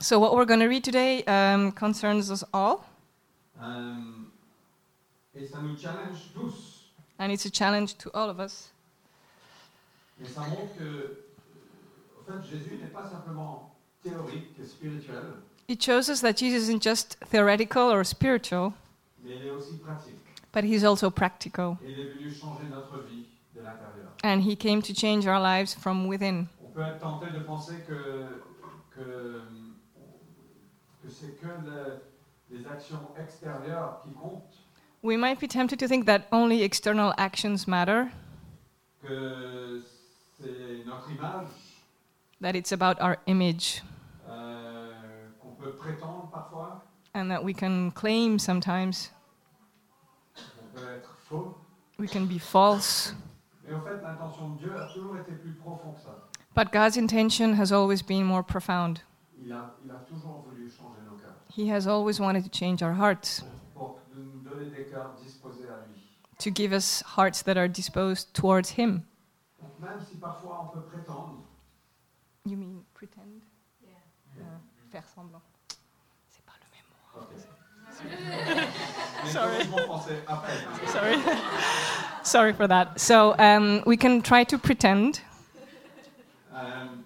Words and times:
So, 0.00 0.18
what 0.18 0.34
we're 0.34 0.46
going 0.46 0.60
to 0.60 0.66
read 0.68 0.82
today 0.84 1.22
um, 1.24 1.70
concerns 1.72 2.30
us 2.30 2.42
all, 2.52 2.84
et 5.34 5.46
ça 5.46 5.60
nous 5.62 5.76
challenge 5.76 6.32
tous. 6.34 6.82
and 7.18 7.30
it's 7.32 7.46
a 7.46 7.50
challenge 7.50 7.94
to 7.98 8.10
all 8.14 8.28
of 8.28 8.38
us. 8.40 8.70
Et 10.20 10.26
ça 10.28 10.40
montre 10.42 10.76
que, 10.78 10.84
euh, 10.84 11.26
en 12.20 12.24
fait, 12.42 12.48
Jésus 12.50 12.78
n'est 12.80 12.90
pas 12.92 13.08
simplement 13.08 13.74
théorique 14.02 14.48
et 14.60 14.66
spirituel, 14.66 15.34
It 15.68 15.80
shows 15.82 16.10
us 16.10 16.20
that 16.20 16.36
Jesus 16.36 16.68
isn't 16.68 16.82
just 16.82 17.16
theoretical 17.30 17.90
or 17.90 18.04
spiritual, 18.04 18.72
mais 19.24 19.36
il 19.36 19.46
est 19.46 19.50
aussi 19.50 19.76
pratique. 19.78 20.16
but 20.52 20.64
he's 20.64 20.84
also 20.84 21.10
practical. 21.10 21.78
Et 21.84 21.92
il 21.92 22.00
est 22.00 22.12
venu 22.14 22.30
changer 22.34 22.64
notre 22.70 22.98
vie 23.08 23.26
de 23.54 23.60
l'intérieur. 23.60 24.10
And 24.24 24.40
he 24.42 24.56
came 24.56 24.82
to 24.82 24.92
change 24.92 25.26
our 25.26 25.40
lives 25.40 25.72
from 25.74 26.06
within. 26.08 26.46
On 26.64 26.68
peut 26.74 26.82
être 26.82 26.98
tenté 27.00 27.30
de 27.30 27.40
penser 27.40 27.76
que, 27.86 28.42
que, 28.94 29.42
que 31.02 31.08
c'est 31.10 31.40
que 31.40 31.46
le- 31.46 32.02
les 32.50 32.66
actions 32.66 33.08
extérieures 33.18 34.00
qui 34.04 34.12
comptent, 34.12 34.42
We 35.04 35.16
might 35.16 35.40
be 35.40 35.48
tempted 35.48 35.80
to 35.80 35.88
think 35.88 36.06
that 36.06 36.28
only 36.30 36.62
external 36.62 37.12
actions 37.18 37.66
matter, 37.66 38.04
que 39.02 39.82
c'est 40.38 40.84
notre 40.86 41.10
image 41.10 41.48
that 42.40 42.54
it's 42.54 42.70
about 42.72 43.00
our 43.00 43.16
image, 43.26 43.82
euh, 44.28 44.92
qu'on 45.40 45.54
peut 45.60 45.72
prétendre 45.72 46.28
parfois, 46.30 46.84
and 47.14 47.28
that 47.30 47.42
we 47.42 47.52
can 47.52 47.90
claim 47.90 48.38
sometimes, 48.38 49.10
qu'on 50.36 50.80
peut 50.80 50.88
être 50.96 51.16
faux. 51.28 51.56
we 51.98 52.08
can 52.08 52.26
be 52.26 52.38
false. 52.38 53.14
Mais 53.66 53.74
en 53.74 53.80
fait, 53.82 54.00
l'intention 54.02 54.50
de 54.50 54.58
Dieu 54.58 54.76
a 54.80 54.86
toujours 54.92 55.16
été 55.18 55.32
plus 55.32 55.54
profonde 55.54 55.96
que 55.96 56.00
ça. 56.02 56.28
But 56.54 56.70
God's 56.72 56.96
intention 56.96 57.54
has 57.54 57.72
always 57.72 58.02
been 58.02 58.24
more 58.24 58.42
profound. 58.42 59.00
Il 59.42 59.50
a, 59.52 59.70
il 59.84 59.90
a 59.90 59.94
toujours 60.06 60.44
voulu 60.46 60.68
changer 60.70 61.00
nos 61.08 61.16
cœurs 61.16 61.34
He 61.54 61.68
has 61.70 61.86
always 61.86 62.20
wanted 62.20 62.44
to 62.44 62.50
change 62.50 62.82
our 62.82 62.92
hearts, 62.94 63.42
pour 63.74 64.00
nous 64.14 64.42
donner 64.44 64.70
des 64.70 64.84
cœurs 64.84 65.12
disposés 65.24 65.66
à 65.68 65.86
lui. 65.88 66.00
to 66.38 66.50
give 66.50 66.72
us 66.72 67.02
hearts 67.16 67.42
that 67.42 67.56
are 67.56 67.68
disposed 67.68 68.32
towards 68.34 68.70
Him. 68.78 69.04
Donc 69.60 69.72
même 69.80 69.98
si 70.10 70.16
parfois 70.18 70.68
on 70.70 70.78
peut 70.78 70.84
prétendre, 70.86 71.38
You 72.44 72.56
mean 72.56 72.84
pretend? 72.92 73.40
Yeah. 73.82 74.44
faire 74.90 75.04
semblant. 75.14 75.40
C'est 76.28 76.44
pas 76.44 76.52
le 76.60 76.66
même 76.74 76.88
ok. 77.22 78.68
Sorry. 79.30 79.58
corrige 79.58 79.68
mon 79.70 79.78
français 79.78 80.22
après. 80.26 80.52
mot. 80.66 80.86
Sorry. 80.88 81.16
Sorry 82.24 82.52
for 82.52 82.66
that. 82.68 83.00
So 83.00 83.34
um, 83.38 83.82
we 83.86 83.96
can 83.96 84.20
try 84.22 84.44
to 84.44 84.58
pretend, 84.58 85.20
Um, 86.52 87.04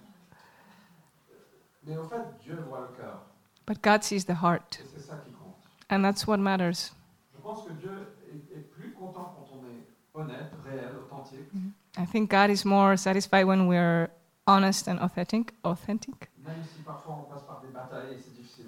mais 1.85 1.97
au 1.97 2.03
fait, 2.07 2.21
Dieu 2.43 2.55
voit 2.67 2.89
le 2.91 2.97
cœur. 2.97 3.21
but 3.65 3.81
God 3.81 4.03
sees 4.03 4.25
the 4.25 4.35
heart, 4.41 4.79
Et 4.81 4.87
c'est 4.95 5.01
ça 5.07 5.15
qui 5.25 5.31
compte. 5.31 5.55
and 5.89 6.03
that's 6.03 6.27
what 6.27 6.37
matters. 6.37 6.91
Je 7.33 7.41
pense 7.41 7.63
que 7.65 7.71
Dieu 7.73 8.13
est, 8.29 8.57
est 8.57 8.61
plus 8.73 8.91
content 8.93 9.35
quand 9.37 9.47
on 9.57 9.65
est 9.67 9.87
honnête, 10.13 10.51
réel, 10.65 10.91
authentique, 10.97 11.47
mm-hmm. 11.55 11.71
I 12.01 12.05
think 12.05 12.29
God 12.29 12.49
is 12.49 12.65
more 12.65 12.97
satisfied 12.97 13.45
when 13.45 13.67
we're 13.67 14.09
honest 14.45 14.87
and 14.87 14.99
authentic, 14.99 15.53
authentic, 15.63 16.29
même 16.45 16.61
si 16.63 16.81
parfois 16.83 17.15
on 17.25 17.33
passe 17.33 17.43
par 17.43 17.61
des 17.61 17.69
batailles 17.73 18.13
et 18.13 18.19
c'est 18.19 18.35
difficile. 18.35 18.65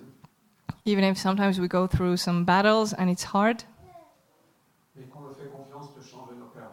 even 0.85 1.03
if 1.03 1.17
sometimes 1.17 1.59
we 1.59 1.67
go 1.67 1.88
through 1.88 2.16
some 2.17 2.45
battles 2.45 2.94
and 2.97 3.09
it's 3.09 3.23
hard, 3.33 3.63
Mais 4.95 5.03
qu'on 5.05 5.27
le 5.27 5.33
fait 5.33 5.50
confiance 5.50 5.94
de 5.95 6.02
changer 6.02 6.35
nos 6.38 6.47
cœurs. 6.47 6.72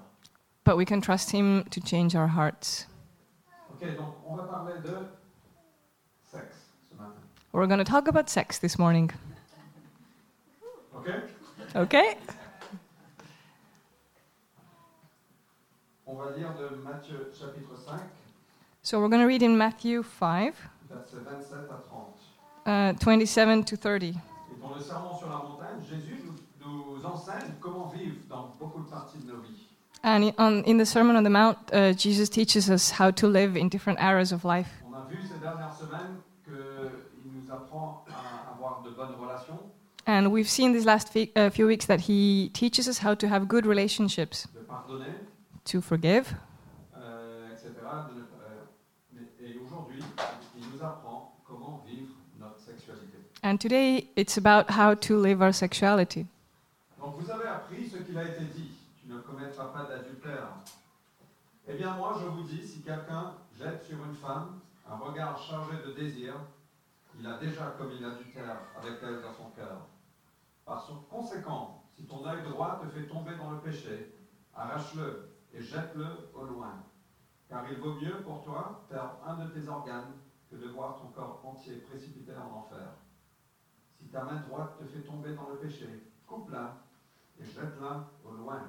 but 0.65 0.77
we 0.77 0.85
can 0.85 1.01
trust 1.01 1.31
Him 1.33 1.65
to 1.71 1.81
change 1.81 2.15
our 2.17 2.29
hearts. 2.29 2.87
Ok, 3.81 3.97
donc 3.97 4.15
on 4.27 4.37
va 4.37 4.45
parler 4.45 4.75
de 4.81 4.97
sexe 6.31 6.57
ce 6.89 6.95
matin. 6.95 7.13
We're 7.53 7.67
going 7.67 7.79
to 7.79 7.85
talk 7.85 8.09
about 8.09 8.29
sex 8.29 8.59
this 8.59 8.79
morning. 8.79 9.11
Ok 10.95 11.09
Okay? 11.75 12.17
On 16.07 16.15
va 16.15 16.31
lire 16.37 16.55
de 16.57 16.77
Matthieu 16.77 17.33
chapitre 17.39 17.77
5, 17.77 18.01
So 18.83 19.01
we're 19.01 19.09
going 19.09 19.21
to 19.21 19.27
read 19.27 19.43
in 19.43 19.57
Matthew 19.59 20.03
5, 20.05 20.55
versets 20.89 21.17
27 21.19 21.71
à 21.71 21.83
30. 21.83 22.17
uh, 22.67 22.93
27 22.99 23.65
to 23.67 23.77
30. 23.77 24.03
Et 24.05 24.15
dans 24.61 24.75
le 24.75 24.81
sermon 24.81 25.17
sur 25.19 25.29
la 25.29 25.37
montagne, 25.37 25.83
Jésus 25.89 26.23
nous, 26.61 26.95
nous 26.97 27.05
enseigne 27.05 27.55
comment 27.61 27.89
vivre 27.89 28.17
dans 28.29 28.55
beaucoup 28.59 28.81
de 28.85 28.89
parties 28.89 29.19
de 29.19 29.33
nos 29.33 29.41
vies. 29.41 29.66
And 30.07 30.23
in, 30.25 30.35
on, 30.39 30.63
in 30.65 30.79
the 30.79 30.87
Sermon 30.87 31.17
on 31.17 31.25
the 31.25 31.31
Mount, 31.31 31.59
uh, 31.73 31.93
Jesus 31.93 32.29
teaches 32.29 32.71
us 32.71 32.91
how 32.93 33.11
to 33.11 33.27
live 33.27 33.57
in 33.57 33.69
different 33.69 33.99
areas 34.01 34.31
of 34.31 34.45
life. 34.45 34.69
On 34.87 34.95
a 34.95 35.05
vu 35.11 35.19
ces 35.29 35.41
dernières 35.41 35.75
semaines 35.75 36.23
qu'il 36.45 37.33
nous 37.35 37.51
apprend 37.53 38.05
à 38.09 38.53
avoir 38.53 38.83
de 38.85 38.91
bonnes 38.91 39.17
relations, 39.21 39.59
And 40.07 40.31
we've 40.31 40.49
seen 40.49 40.73
these 40.73 40.85
last 40.87 41.09
fe- 41.13 41.33
uh, 41.35 41.51
few 41.51 41.67
weeks 41.67 41.87
that 41.87 42.03
he 42.03 42.51
teaches 42.55 42.87
us 42.87 42.99
how 42.99 43.15
to 43.17 43.27
have 43.27 43.49
good 43.49 43.67
relationships, 43.67 44.47
de 44.55 44.61
pardonner, 44.61 45.13
to 45.65 45.81
forgive. 45.81 46.33
euh, 46.97 47.49
etc. 47.53 47.73
de 48.15 48.23
euh, 49.19 49.25
et 49.45 49.59
aujourd'hui, 49.59 50.01
il 50.57 50.63
nous 50.73 50.81
apprend 50.85 51.35
comment 51.45 51.83
vivre 51.85 52.13
notre 52.39 52.61
sexualité. 52.61 53.19
And 53.43 53.59
today 53.59 54.07
it's 54.15 54.39
about 54.39 54.71
how 54.71 54.95
to 54.95 55.21
live 55.21 55.43
our 55.43 55.53
sexuality. 55.53 56.27
Donc 57.01 57.17
vous 57.19 57.29
avez 57.31 57.49
appris 57.49 57.89
ce 57.91 57.97
qu'il 57.99 58.17
a 58.17 58.23
été 58.25 58.45
dit, 58.55 58.56
Eh 61.69 61.75
bien 61.75 61.97
moi 61.97 62.17
je 62.21 62.27
vous 62.27 62.45
dis, 62.45 62.65
si 62.65 62.81
quelqu'un 62.81 63.35
jette 63.59 63.83
sur 63.83 64.05
une 64.05 64.15
femme 64.15 64.61
un 64.89 64.97
regard 64.99 65.37
chargé 65.37 65.77
de 65.85 65.95
désir, 65.95 66.35
il 67.19 67.27
a 67.27 67.39
déjà 67.39 67.75
commis 67.77 67.99
l'adultère 67.99 68.61
avec 68.77 68.99
elle 69.03 69.21
dans 69.21 69.33
son 69.33 69.51
cœur. 69.51 69.85
Par 70.65 70.87
conséquent, 71.11 71.83
si 71.91 72.07
ton 72.07 72.25
œil 72.25 72.45
droit 72.45 72.81
te 72.81 72.89
fait 72.89 73.09
tomber 73.09 73.35
dans 73.37 73.51
le 73.51 73.59
péché, 73.59 74.15
arrache-le 74.55 75.29
et 75.53 75.61
jette-le 75.61 76.07
au 76.35 76.45
loin. 76.45 76.85
Car 77.49 77.69
il 77.69 77.79
vaut 77.79 77.95
mieux 77.95 78.23
pour 78.23 78.45
toi 78.45 78.87
perdre 78.89 79.19
un 79.27 79.45
de 79.45 79.51
tes 79.51 79.67
organes 79.69 80.15
que 80.49 80.55
de 80.55 80.69
voir 80.69 81.01
ton 81.01 81.09
corps 81.09 81.41
entier 81.45 81.79
précipité 81.79 82.33
en 82.37 82.59
enfer. 82.59 82.93
Si 83.99 84.07
ta 84.09 84.23
main 84.23 84.41
droite 84.49 84.79
te 84.79 84.85
fait 84.85 85.03
tomber 85.03 85.35
dans 85.35 85.49
le 85.49 85.57
péché, 85.57 86.13
coupe-la 86.29 86.77
et 87.41 87.45
jette-la 87.45 88.09
au 88.25 88.31
loin. 88.31 88.63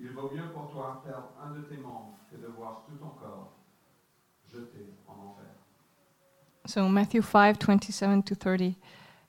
Il 0.00 0.10
vaut 0.10 0.30
mieux 0.32 0.48
pour 0.54 0.70
toi 0.70 1.02
perdre 1.04 1.30
un 1.42 1.50
de 1.54 1.62
tes 1.62 1.76
membres 1.76 2.18
que 2.30 2.36
de 2.36 2.46
voir 2.46 2.84
tout 2.86 2.96
ton 2.96 3.10
corps 3.20 3.52
jeté 4.52 4.94
en 5.08 5.14
enfer. 5.14 5.50
So 6.66 6.88
Matthew 6.88 7.22
5, 7.22 7.58
27 7.58 8.22
to 8.24 8.34
30. 8.34 8.76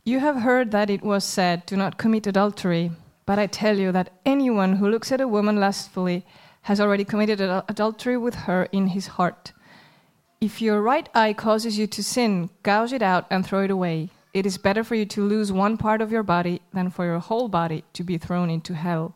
You 0.03 0.19
have 0.19 0.44
heard 0.44 0.72
that 0.72 0.90
it 0.90 1.03
was 1.03 1.24
said, 1.24 1.66
Do 1.66 1.75
not 1.75 1.97
commit 1.97 2.28
adultery. 2.28 2.91
But 3.25 3.40
I 3.40 3.47
tell 3.47 3.78
you 3.78 3.91
that 3.91 4.12
anyone 4.25 4.78
who 4.78 4.90
looks 4.90 5.12
at 5.12 5.22
a 5.22 5.28
woman 5.28 5.59
lustfully 5.59 6.25
has 6.63 6.80
already 6.80 7.06
committed 7.06 7.40
adul- 7.40 7.63
adultery 7.69 8.18
with 8.18 8.36
her 8.47 8.68
in 8.72 8.88
his 8.88 9.07
heart. 9.18 9.53
If 10.41 10.62
your 10.62 10.81
right 10.81 11.07
eye 11.13 11.34
causes 11.34 11.78
you 11.78 11.86
to 11.88 12.03
sin, 12.03 12.50
gouge 12.63 12.94
it 12.94 13.01
out 13.01 13.25
and 13.30 13.46
throw 13.46 13.63
it 13.63 13.72
away. 13.72 14.09
It 14.34 14.46
is 14.46 14.57
better 14.57 14.84
for 14.84 14.96
you 14.96 15.06
to 15.06 15.24
lose 15.24 15.51
one 15.51 15.78
part 15.78 16.01
of 16.01 16.12
your 16.12 16.24
body 16.24 16.62
than 16.74 16.90
for 16.90 17.06
your 17.06 17.19
whole 17.19 17.50
body 17.50 17.84
to 17.94 18.03
be 18.03 18.18
thrown 18.18 18.50
into 18.50 18.74
hell. 18.74 19.16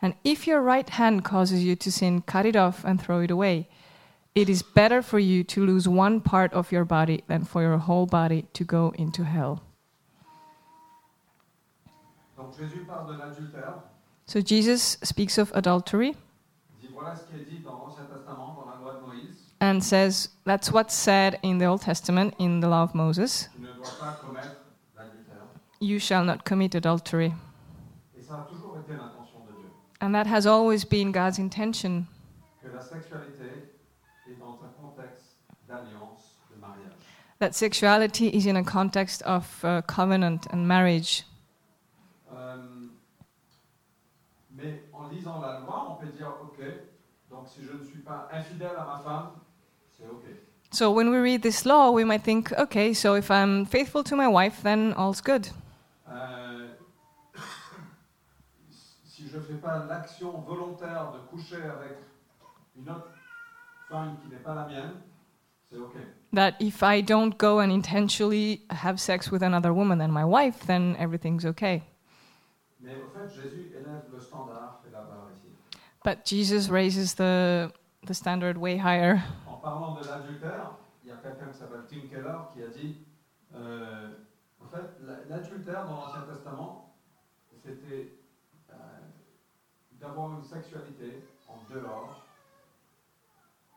And 0.00 0.14
if 0.24 0.46
your 0.46 0.60
right 0.60 0.88
hand 0.88 1.24
causes 1.24 1.64
you 1.64 1.74
to 1.76 1.90
sin, 1.90 2.22
cut 2.22 2.46
it 2.46 2.54
off 2.56 2.84
and 2.84 3.00
throw 3.00 3.20
it 3.20 3.30
away. 3.30 3.68
It 4.34 4.48
is 4.48 4.62
better 4.62 5.02
for 5.02 5.18
you 5.18 5.42
to 5.44 5.64
lose 5.66 5.88
one 5.88 6.20
part 6.20 6.52
of 6.52 6.70
your 6.70 6.84
body 6.84 7.24
than 7.26 7.44
for 7.44 7.62
your 7.62 7.78
whole 7.78 8.06
body 8.06 8.46
to 8.52 8.64
go 8.64 8.92
into 8.96 9.24
hell. 9.24 9.62
Donc 12.36 12.54
Jésus 12.56 12.86
parle 12.86 13.08
de. 13.08 13.18
So 14.26 14.40
Jesus 14.40 14.98
speaks 15.02 15.38
of 15.38 15.50
adultery 15.54 16.08
Il 16.82 16.88
dit 16.88 16.94
voilà 16.94 17.16
ce 17.16 17.24
qui 17.24 17.40
est 17.40 17.44
dit 17.50 17.58
dans 17.64 17.72
l'Ancien 17.78 18.04
Testament, 18.04 18.54
dans 18.56 18.70
la 18.70 18.76
loi 18.80 19.00
de 19.00 19.06
Moïse. 19.06 19.34
and 19.60 19.82
says 19.82 20.28
that's 20.44 20.70
what's 20.70 20.94
said 20.94 21.38
in 21.42 21.58
the 21.58 21.64
Old 21.64 21.80
Testament 21.82 22.34
in 22.38 22.60
the 22.60 22.68
law 22.68 22.82
of 22.84 22.94
Moses 22.94 23.48
Tu 23.56 23.62
ne 23.62 23.66
dois 23.72 23.90
pas 23.98 24.16
commettre 24.24 24.56
l'adultère. 24.96 25.48
you 25.80 25.98
shall 25.98 26.24
not 26.24 26.44
commit 26.44 26.70
adultery. 26.76 27.34
Et 28.16 28.22
ça 28.22 28.34
a 28.34 28.46
toujours 28.52 28.78
été 28.78 28.92
l'intention 28.92 29.40
de 29.48 29.56
Dieu. 29.58 29.70
And 30.00 30.14
that 30.14 30.26
has 30.26 30.46
always 30.46 30.84
been 30.84 31.10
God's 31.12 31.38
intention 31.38 32.06
Que 32.62 32.68
la 32.72 32.80
sexualité 32.80 33.68
est 34.28 34.38
dans 34.38 34.58
un 34.62 34.70
contexte 34.80 35.34
d'alliance, 35.68 36.34
de 36.54 36.60
mariage. 36.60 36.92
that 37.40 37.54
sexuality 37.54 38.28
is 38.28 38.46
in 38.46 38.56
a 38.56 38.62
context 38.64 39.22
of 39.22 39.64
uh, 39.64 39.82
covenant 39.82 40.46
and 40.50 40.66
marriage. 40.68 41.24
Euh, 42.32 42.56
mais 44.56 44.82
en 44.92 45.08
lisant 45.10 45.40
la 45.40 45.60
loi, 45.60 45.86
on 45.90 46.04
peut 46.04 46.12
dire 46.16 46.32
ok, 46.42 46.64
donc 47.30 47.48
si 47.48 47.64
je 47.64 47.72
ne 47.76 47.84
suis 47.84 48.00
pas 48.00 48.28
infidèle 48.32 48.76
à 48.78 48.84
ma 48.84 48.98
femme, 49.02 49.30
c'est 49.96 50.06
ok. 50.06 50.24
So 50.70 50.90
when 50.92 51.10
we 51.10 51.18
read 51.18 51.42
this 51.42 51.64
law, 51.64 51.90
we 51.90 52.04
might 52.04 52.22
think, 52.22 52.52
okay, 52.52 52.92
so 52.92 53.14
if 53.14 53.30
I'm 53.30 53.64
faithful 53.64 54.04
to 54.04 54.14
my 54.14 54.28
wife, 54.28 54.62
then 54.62 54.92
all's 54.94 55.20
good. 55.22 55.48
Ne 59.38 59.42
fais 59.42 59.54
pas 59.62 59.84
l'action 59.88 60.40
volontaire 60.40 61.12
de 61.12 61.18
coucher 61.30 61.62
avec 61.62 61.98
une 62.76 62.88
autre 62.90 63.08
femme 63.88 64.16
qui 64.22 64.28
n'est 64.28 64.42
pas 64.42 64.54
la 64.54 64.66
mienne, 64.66 64.92
c'est 65.70 65.78
OK. 65.78 65.94
That 66.34 66.52
if 66.60 66.82
I 66.82 67.00
don't 67.02 67.36
go 67.38 67.58
and 67.60 67.70
intentionally 67.72 68.62
have 68.70 68.98
sex 69.00 69.30
with 69.30 69.42
another 69.42 69.72
woman 69.72 69.98
than 69.98 70.08
my 70.12 70.24
wife, 70.24 70.66
then 70.66 70.94
everything's 70.98 71.44
okay. 71.46 71.82
Mais 72.80 72.94
au 72.96 73.08
fait, 73.08 73.28
Jésus 73.34 73.72
élève 73.74 74.04
le 74.12 74.20
standard 74.20 74.82
et 74.86 74.92
la 74.92 75.00
barre 75.02 75.30
ici. 75.34 75.48
But 76.04 76.24
Jesus 76.26 76.70
raises 76.70 77.14
the, 77.14 77.72
the 78.06 78.12
standard 78.14 78.56
way 78.58 78.76
higher. 78.76 79.20
En 79.46 79.56
parlant 79.56 79.94
de 80.00 80.06
l'adultère, 80.06 80.70
il 81.02 81.08
y 81.08 81.12
a 81.12 81.16
quelqu'un 81.16 81.48
qui 81.50 81.58
s'appelle 81.58 81.84
Tim 81.88 82.08
Keller 82.08 82.38
qui 82.54 82.62
a 82.62 82.68
dit 82.68 82.98
euh, 83.56 84.10
en 84.62 84.68
fait, 84.68 84.84
la- 85.04 85.24
l'adultère 85.36 85.86
dans 85.86 85.94
l'Ancien 85.96 86.22
Testament, 86.30 86.94
c'était 87.64 88.17
d'avoir 90.00 90.32
une 90.38 90.44
sexualité 90.44 91.22
en 91.48 91.58
dehors 91.72 92.22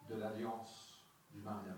de 0.10 0.16
l'alliance 0.16 1.00
du 1.34 1.42
mariage. 1.42 1.78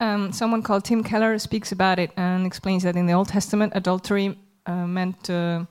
Um, 0.00 0.32
someone 0.32 0.62
called 0.62 0.84
Tim 0.84 1.02
Keller 1.04 1.38
speaks 1.38 1.70
about 1.72 1.98
it 1.98 2.10
and 2.16 2.44
explains 2.44 2.82
that 2.82 2.96
in 2.96 3.06
the 3.06 3.12
Old 3.12 3.28
Testament, 3.28 3.72
adultery 3.76 4.36
uh, 4.66 4.86
meant. 4.86 5.30
Uh, 5.30 5.64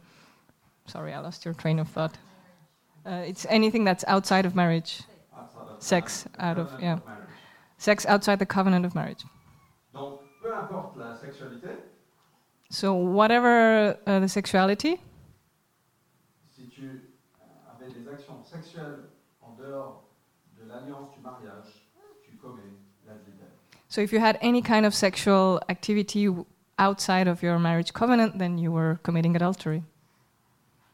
sorry, 0.87 1.11
I 1.13 1.19
lost 1.19 1.43
your 1.43 1.53
train 1.53 1.79
of 1.79 1.89
thought. 1.89 2.17
Uh, 3.05 3.23
it's 3.27 3.45
anything 3.49 3.83
that's 3.83 4.05
outside 4.07 4.45
of 4.45 4.55
marriage, 4.55 5.01
Outside 5.35 5.67
of 5.75 5.81
Sex 5.83 6.27
out 6.39 6.57
of- 6.59 6.69
yeah. 6.79 6.95
marriage. 7.05 7.29
sex 7.77 8.05
outside 8.05 8.37
the 8.39 8.45
covenant 8.45 8.85
of 8.85 8.93
marriage. 8.95 9.23
Donc, 9.93 10.21
peu 10.41 10.53
importe 10.53 10.95
la 10.97 11.15
sexualité, 11.17 11.75
So, 12.69 12.93
whatever 12.93 13.97
uh, 14.07 14.19
the 14.21 14.29
sexuality, 14.29 14.97
si 16.55 16.69
tu 16.69 16.83
euh, 16.85 17.75
avais 17.75 17.91
des 17.91 18.07
actions 18.07 18.45
sexuelles 18.45 19.09
en 19.41 19.55
dehors 19.61 20.03
de 20.57 20.65
l'alliance 20.69 21.09
du 21.13 21.19
mariage, 21.21 21.89
tu 22.23 22.37
commets 22.37 22.61
l'adultère. 23.05 23.47
So 23.91 23.99
if 24.01 24.13
you 24.13 24.19
had 24.21 24.37
any 24.41 24.61
kind 24.61 24.85
of 24.85 24.93
sexual 24.95 25.59
activity 25.67 26.29
outside 26.79 27.27
of 27.27 27.43
your 27.43 27.59
marriage 27.59 27.91
covenant, 27.93 28.39
then 28.39 28.57
you 28.57 28.71
were 28.71 28.99
committing 29.03 29.35
adultery. 29.35 29.83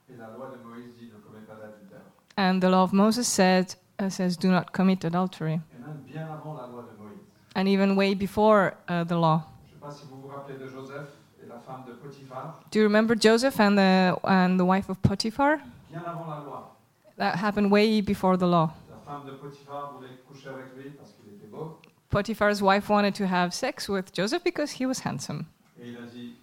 Et 0.09 0.17
la 0.17 0.25
loi 0.35 0.47
de 0.49 0.57
Moïse 0.57 0.95
dit 0.99 1.05
ne 1.05 1.19
commets 1.19 1.45
pas 1.47 1.53
d'adultère. 1.55 2.01
And 2.37 2.59
the 2.59 2.69
law 2.69 2.81
of 2.83 2.93
Moses 2.93 3.27
said, 3.27 3.75
uh, 3.99 4.09
says, 4.09 4.35
do 4.35 4.49
not 4.49 4.71
commit 4.73 5.03
adultery. 5.05 5.53
Et 5.53 5.79
même 5.85 6.01
bien 6.11 6.23
avant 6.33 6.55
la 6.57 6.65
loi 6.67 6.81
de 6.83 6.97
Moïse. 6.99 7.21
And 7.55 7.67
even 7.67 7.95
way 7.95 8.15
before 8.15 8.73
uh, 8.89 9.03
the 9.03 9.15
law. 9.15 9.43
Je 9.69 9.75
ne 9.75 9.79
sais 9.79 9.85
pas 9.85 9.91
si 9.91 10.05
vous 10.09 10.21
vous 10.21 10.27
rappelez 10.29 10.57
de 10.57 10.67
Joseph 10.67 11.07
et 11.43 11.47
la 11.47 11.59
femme 11.59 11.85
de 11.85 11.93
Potiphar. 11.93 12.59
Do 12.71 12.79
you 12.79 12.83
remember 12.85 13.15
Joseph 13.15 13.59
and 13.59 13.77
the, 13.77 14.17
and 14.23 14.59
the 14.59 14.65
wife 14.65 14.89
of 14.89 14.99
Potiphar? 15.03 15.57
Bien 15.91 16.01
avant 16.03 16.31
la 16.31 16.39
loi, 16.43 16.63
That 17.17 17.35
happened 17.37 17.71
way 17.71 18.01
before 18.01 18.37
the 18.37 18.47
law. 18.47 18.71
la 18.89 18.97
femme 19.05 19.25
de 19.25 19.31
Potiphar 19.33 19.93
voulait 19.95 20.17
coucher 20.27 20.49
avec 20.49 20.75
lui 20.75 20.89
parce 20.97 21.11
qu'il 21.13 21.33
était 21.33 21.47
beau. 21.47 21.79
Potiphar's 22.09 22.61
wife 22.61 22.89
wanted 22.89 23.15
to 23.15 23.27
have 23.27 23.53
sex 23.53 23.89
with 23.89 24.13
Joseph 24.13 24.43
because 24.43 24.71
he 24.71 24.85
was 24.85 24.99
handsome. 24.99 25.47
Et 25.79 25.89
il 25.89 25.97
a 25.97 26.05
dit 26.07 26.35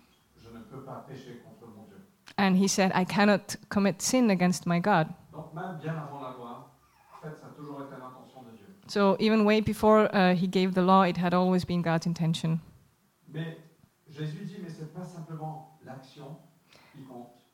Je 0.43 0.51
ne 0.51 0.61
peux 0.61 0.85
pas 0.85 1.05
pécher 1.09 1.41
contre 1.45 1.73
mon 1.75 1.85
Dieu. 1.87 1.97
And 2.39 2.57
he 2.57 2.69
said, 2.69 2.93
I 2.95 3.05
cannot 3.05 3.57
commit 3.69 4.01
sin 4.01 4.31
against 4.31 4.67
my 4.67 4.81
God. 4.81 5.09
Donc, 5.33 5.55
même 5.55 5.79
bien 5.83 5.95
avant 5.97 6.21
la 6.21 6.31
loi, 6.37 6.71
en 7.13 7.23
fait, 7.23 7.35
ça 7.41 7.47
a 7.47 7.57
toujours 7.57 7.83
été 7.83 7.93
l'intention 7.93 8.43
de 8.43 8.57
Dieu. 8.57 8.67
So 8.87 9.17
even 9.19 9.45
way 9.45 9.61
before 9.61 10.09
uh, 10.15 10.35
he 10.35 10.47
gave 10.47 10.75
the 10.75 10.83
law, 10.83 11.03
it 11.03 11.17
had 11.17 11.35
always 11.35 11.65
been 11.65 11.83
God's 11.83 12.07
intention. 12.07 12.61
Mais 13.33 13.59
Jésus 14.11 14.45
dit 14.45 14.59
Mais 14.63 14.71
pas 14.95 15.05
simplement 15.05 15.75
qui. 16.13 16.21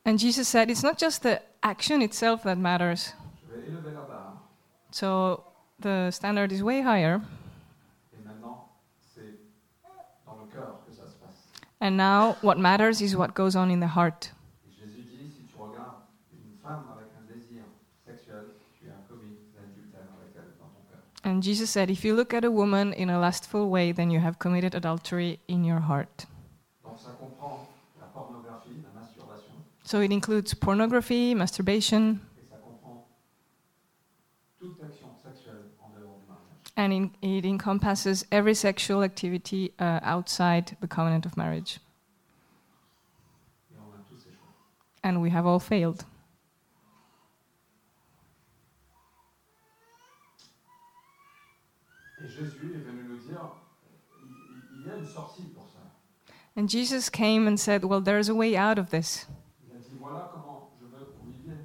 And 0.06 0.18
Jesus 0.18 0.48
said, 0.48 0.70
it's 0.70 0.82
not 0.82 0.98
just 0.98 1.22
the 1.22 1.42
action 1.62 2.02
itself 2.02 2.42
that 2.44 2.58
matters. 2.58 3.12
Je 3.48 3.76
vais 3.76 3.92
la 3.92 4.00
barre. 4.00 4.38
So 4.90 5.44
the 5.78 6.10
standard 6.10 6.52
is 6.52 6.62
way 6.62 6.80
higher. 6.80 7.20
Et 8.12 8.24
maintenant, 8.24 8.68
c'est 8.98 9.38
dans 10.26 10.36
le 10.36 10.46
cœur 10.46 10.80
que 10.86 10.92
ça 10.92 11.06
se 11.06 11.14
passe. 11.16 11.48
And 11.80 11.96
now 11.96 12.36
what 12.42 12.58
matters 12.58 13.00
is 13.00 13.16
what 13.16 13.34
goes 13.34 13.56
on 13.56 13.70
in 13.70 13.80
the 13.80 13.86
heart. 13.96 14.32
Et 14.66 14.72
Jésus 14.78 15.02
dit, 15.02 15.30
si 15.34 15.44
tu 15.44 15.56
regardes 15.58 15.94
une 16.32 16.58
femme 16.62 16.84
avec 16.92 17.08
un 17.18 17.24
désir 17.32 17.62
sexuel, 18.04 18.44
tu 18.78 18.88
as 18.88 19.00
commis 19.08 19.38
l'adultère 19.56 20.08
avec 20.20 20.34
elle 20.36 20.52
dans 20.58 20.68
ton 20.68 20.82
cœur. 20.90 21.00
And 21.24 21.42
Jesus 21.42 21.70
said, 21.70 21.90
if 21.90 22.04
you 22.04 22.14
look 22.14 22.34
at 22.34 22.44
a 22.44 22.50
woman 22.50 22.92
in 22.92 23.08
a 23.08 23.18
lustful 23.18 23.70
way, 23.70 23.92
then 23.92 24.10
you 24.10 24.20
have 24.20 24.38
committed 24.38 24.74
adultery 24.74 25.38
in 25.48 25.64
your 25.64 25.80
heart. 25.80 26.26
Donc 26.84 26.98
ça 26.98 27.12
comprend 27.18 27.66
la 27.98 28.06
pornographie, 28.08 28.82
la 28.84 29.00
masturbation, 29.00 29.54
So 29.84 30.00
it 30.02 30.12
includes 30.12 30.52
pornography, 30.54 31.34
masturbation, 31.34 32.18
et 32.36 32.46
ça 32.50 32.56
comprend 32.58 33.06
toute 34.58 34.78
action 34.82 35.08
sexuelle 35.24 35.70
en 35.80 35.88
dehors 35.98 36.18
du 36.20 36.26
mariage. 36.28 36.69
And 36.80 36.94
in, 36.94 37.10
it 37.20 37.44
encompasses 37.44 38.24
every 38.32 38.54
sexual 38.54 39.02
activity 39.02 39.72
uh, 39.78 40.00
outside 40.02 40.78
the 40.80 40.88
covenant 40.88 41.26
of 41.26 41.36
marriage. 41.36 41.78
Et 43.70 43.76
on 43.78 43.92
a 43.92 44.02
tous 44.08 44.16
ces 44.24 44.30
choix. 44.30 44.48
And 45.04 45.20
we 45.20 45.28
have 45.28 45.46
all 45.46 45.60
failed. 45.60 46.04
Et 52.22 52.28
Jésus 52.28 52.72
est 52.74 52.82
venu 52.82 53.02
nous 53.10 53.18
dire, 53.28 53.50
il, 54.22 54.80
il 54.80 54.86
y 54.86 54.90
a 54.90 54.96
une 54.96 55.06
sortie 55.06 55.52
pour 55.54 55.64
ça. 55.64 55.80
And 56.56 56.66
Jesus 56.66 57.10
came 57.10 57.46
and 57.46 57.58
said, 57.58 57.84
Well, 57.84 58.00
there's 58.00 58.30
a 58.30 58.34
way 58.34 58.56
out 58.56 58.78
of 58.78 58.88
this. 58.88 59.26
Il 59.68 59.76
a 59.76 59.80
dit, 59.80 59.98
voilà 60.00 60.30
comment 60.32 60.70
je 60.80 60.86
veux 60.86 61.04
que 61.04 61.12
vous 61.22 61.30
viviez. 61.30 61.58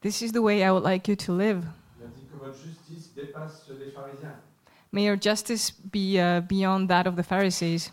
This 0.00 0.22
is 0.22 0.32
the 0.32 0.40
way 0.40 0.64
I 0.64 0.70
would 0.70 0.82
like 0.82 1.08
you 1.08 1.16
to 1.16 1.32
live. 1.34 1.66
Il 1.98 2.06
a 2.06 2.08
dit 2.08 2.26
que 2.26 2.38
votre 2.38 2.56
ceux 3.48 3.74
des 3.74 3.90
pharisiens. 3.90 4.36
May 4.92 5.04
your 5.04 5.16
justice 5.16 5.70
be 5.70 6.18
uh, 6.18 6.40
beyond 6.40 6.88
that 6.88 7.06
of 7.06 7.16
the 7.16 7.22
Pharisees. 7.22 7.92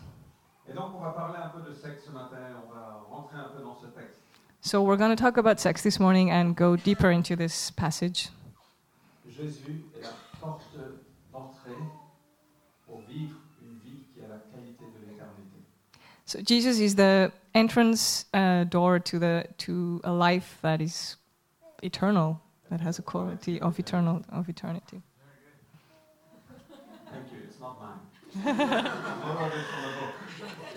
Et 0.68 0.74
donc 0.74 0.94
on 0.94 1.00
va 1.00 1.10
parler 1.10 1.38
un 1.38 1.48
peu 1.48 1.60
de 1.68 1.72
sexe 1.72 2.04
ce 2.06 2.10
matin, 2.10 2.36
on 2.66 2.74
va 2.74 3.06
rentrer 3.08 3.38
un 3.38 3.48
peu 3.56 3.62
dans 3.62 3.76
ce 3.80 3.86
texte. 3.86 4.20
So 4.60 4.82
we're 4.82 4.96
going 4.96 5.14
to 5.14 5.16
talk 5.16 5.38
about 5.38 5.60
sex 5.60 5.82
this 5.82 6.00
morning 6.00 6.30
and 6.30 6.54
go 6.56 6.76
deeper 6.76 7.10
into 7.10 7.36
this 7.36 7.70
passage. 7.70 8.30
Jésus 9.28 9.84
est 9.96 10.02
la 10.02 10.10
porte 10.40 10.76
d'entrée 11.32 11.78
pour 12.86 13.00
vivre 13.08 13.36
une 13.62 13.78
vie 13.78 14.02
qui 14.12 14.20
a 14.24 14.28
la 14.28 14.38
qualité 14.38 14.84
de 14.84 15.06
l'éternité. 15.06 15.62
So 16.26 16.40
Jesus 16.42 16.80
is 16.80 16.96
the 16.96 17.30
entrance 17.54 18.26
uh, 18.34 18.64
door 18.64 18.98
to 18.98 19.18
the 19.18 19.46
to 19.58 20.00
a 20.02 20.12
life 20.12 20.58
that 20.62 20.80
is 20.80 21.16
eternal, 21.82 22.40
that 22.70 22.80
has 22.80 22.98
a 22.98 23.02
quality 23.02 23.60
of 23.60 23.78
eternal 23.78 24.22
of 24.32 24.48
eternity. 24.48 25.00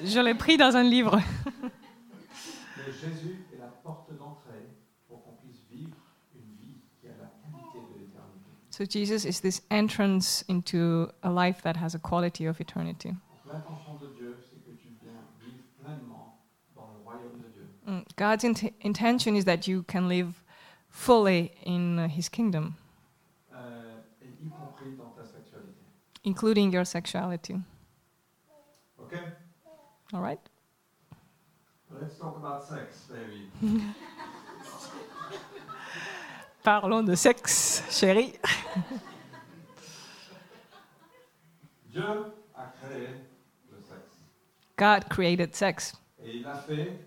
Je 0.03 0.19
l'ai 0.19 0.33
pris 0.33 0.57
dans 0.57 0.75
un 0.75 0.83
livre. 0.83 1.19
Mais 1.61 2.91
Jésus 2.91 3.45
est 3.53 3.59
la 3.59 3.67
porte 3.83 4.11
d'entrée 4.17 4.67
pour 5.07 5.23
qu'on 5.23 5.33
puisse 5.33 5.61
vivre 5.71 5.95
une 6.35 6.55
vie 6.59 6.77
qui 6.99 7.07
a 7.07 7.11
la 7.11 7.27
qualité 7.27 7.79
de 7.93 7.99
l'éternité. 7.99 8.49
So 8.71 8.85
Jesus 8.85 9.25
is 9.27 9.41
this 9.41 9.61
entrance 9.69 10.43
into 10.49 11.07
a 11.21 11.29
life 11.29 11.61
that 11.63 11.75
has 11.77 11.93
a 11.95 11.99
quality 11.99 12.47
of 12.47 12.59
eternity. 12.59 13.13
L'intention 13.45 13.95
de 14.01 14.07
Dieu, 14.17 14.37
c'est 14.49 14.63
que 14.65 14.71
tu 14.77 14.87
viens 15.03 15.21
vivre 15.39 15.63
pleinement 15.83 16.39
dans 16.75 16.87
le 16.97 17.03
royaume 17.03 17.39
de 17.41 17.49
Dieu. 17.53 17.67
Mm, 17.85 18.03
God's 18.17 18.43
int- 18.43 18.73
intention 18.83 19.35
is 19.35 19.43
that 19.45 19.67
you 19.67 19.83
can 19.83 20.07
live 20.07 20.33
fully 20.89 21.51
in 21.65 21.99
uh, 21.99 22.07
His 22.07 22.27
kingdom, 22.29 22.73
Euh, 23.53 23.99
et 24.21 24.27
y 24.43 24.49
compris 24.49 24.95
dans 24.97 25.11
ta 25.15 25.23
sexualité. 25.25 25.77
Including 26.23 26.71
your 26.71 26.85
sexuality. 26.85 27.55
Ok 28.99 29.13
All 30.13 30.21
right. 30.21 30.39
Let's 31.89 32.17
talk 32.17 32.37
about 32.37 32.63
sex, 32.67 33.07
baby. 33.09 33.49
Parlons 36.63 37.03
de 37.03 37.15
sexe, 37.15 37.83
chérie. 37.89 38.33
Dieu 41.91 42.03
a 42.55 42.71
créé 42.81 43.07
le 43.71 43.77
sexe. 43.81 44.17
God 44.77 45.09
created 45.09 45.55
sex, 45.55 45.93
Et 46.23 46.37
il 46.37 46.45
a 46.47 46.55
fait 46.55 46.99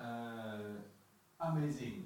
euh, 0.00 0.78
amazing. 1.40 2.04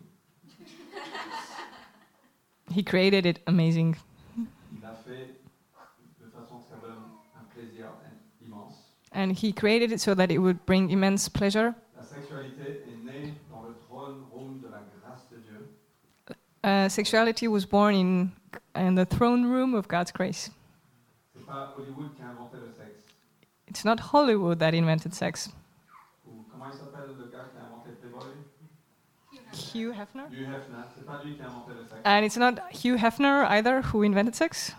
He 2.70 2.82
created 2.82 3.26
it 3.26 3.40
amazing. 3.46 3.96
Il 4.36 4.84
a 4.84 4.94
fait 4.94 5.40
de 6.20 6.28
façon 6.30 6.58
que 6.58 6.64
ça 6.68 6.76
donne 6.80 7.04
un 7.38 7.44
plaisir 7.54 7.86
immense. 8.44 8.94
And 9.18 9.32
He 9.32 9.52
created 9.52 9.90
it 9.90 10.00
so 10.00 10.14
that 10.14 10.30
it 10.30 10.38
would 10.38 10.64
bring 10.64 10.90
immense 10.90 11.28
pleasure. 11.28 11.74
La 11.96 12.04
sexualité 12.04 12.84
est 12.86 13.04
née 13.04 13.34
dans 13.50 13.64
le 13.66 13.74
trône 13.88 14.22
room 14.32 14.60
de 14.60 14.68
la 14.68 14.78
grâce 15.02 15.26
de 15.28 15.38
Dieu. 15.38 15.58
Uh, 16.62 16.88
sexuality 16.88 17.48
was 17.48 17.66
born 17.66 17.96
in, 17.96 18.32
in 18.76 18.94
the 18.94 19.04
throne 19.04 19.44
room 19.44 19.74
of 19.74 19.88
God's 19.88 20.12
grace. 20.12 20.50
Pas 21.44 21.74
qui 21.76 22.22
a 22.22 22.60
le 22.60 22.72
sexe. 22.72 23.02
It's 23.66 23.84
not 23.84 23.98
Hollywood 23.98 24.60
that 24.60 24.72
invented 24.72 25.12
sex. 25.12 25.48
Ou 26.24 26.44
comment 26.48 26.66
il 26.72 26.78
s'appelle 26.78 27.08
le 27.18 27.26
gars 27.26 27.50
qui 27.50 27.58
a 27.58 27.66
Hugh 29.50 29.92
Hefner? 29.94 30.28
Hugh 30.30 30.46
Hefner. 30.46 30.84
Pas 31.04 31.24
lui 31.24 31.34
qui 31.34 31.42
a 31.42 31.46
le 31.46 31.84
sexe. 31.88 32.02
And 32.04 32.24
it's 32.24 32.36
not 32.36 32.60
Hugh 32.70 32.96
Hefner 32.96 33.44
either 33.50 33.82
who 33.82 34.02
invented 34.04 34.36
sex. 34.36 34.74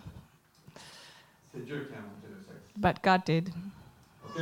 Dieu 1.53 1.89
qui 1.89 1.93
a 1.93 2.00
le 2.29 2.41
sexe. 2.48 2.60
but 2.77 3.01
God 3.01 3.25
did. 3.25 3.51
Ok 4.36 4.41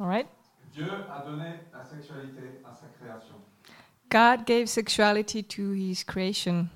All 0.00 0.06
right? 0.08 0.26
Dieu 0.72 0.88
a 1.10 1.20
donné 1.24 1.60
la 1.72 1.84
sexualité 1.84 2.60
à 2.64 2.74
sa 2.74 2.86
création, 2.98 3.34
God 4.10 4.46
gave 4.46 4.66
sexuality 4.68 5.42
to 5.42 5.72
his 5.72 6.04
creation, 6.04 6.68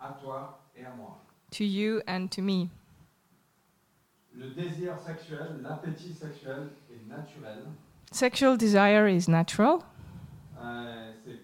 à 0.00 0.12
toi 0.20 0.60
et 0.76 0.84
à 0.84 0.90
moi. 0.96 1.18
to 1.52 1.64
you 1.64 2.00
and 2.06 2.28
to 2.32 2.42
me. 2.42 2.68
Le 4.34 4.50
désir 4.50 4.98
sexuel, 4.98 5.60
l'appétit 5.62 6.14
sexuel 6.14 6.70
est 6.90 7.06
naturel. 7.08 7.66
Sexual 8.12 8.56
desire 8.56 9.06
is 9.08 9.28
natural, 9.28 9.78
euh, 10.60 11.12
c'est 11.24 11.40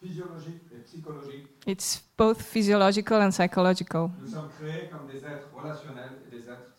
physiologique 0.00 0.62
et 0.72 0.78
psychologique. 0.84 1.46
it's 1.66 2.02
both 2.16 2.40
physiological 2.42 3.20
and 3.22 3.30
psychological. 3.30 4.10
Nous 4.20 4.30
sommes 4.32 4.48
créés 4.58 4.88
comme 4.90 5.06
des 5.06 5.18
êtres 5.24 5.48
relationnels 5.54 6.18
et 6.26 6.30
des 6.30 6.48
êtres. 6.48 6.69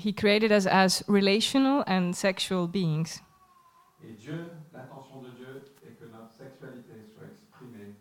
He 0.00 0.14
created 0.14 0.50
us 0.50 0.64
as 0.66 1.02
relational 1.08 1.84
and 1.86 2.16
sexual 2.16 2.66
beings. 2.66 3.20
Et 4.02 4.16
Dieu, 4.18 4.50
l'intention 4.72 5.20
de 5.20 5.28
Dieu 5.36 5.62
est 5.86 5.92
que 6.00 6.06
notre 6.10 6.32
sexualité 6.32 7.04
soit 7.14 7.26
exprimée 7.30 7.94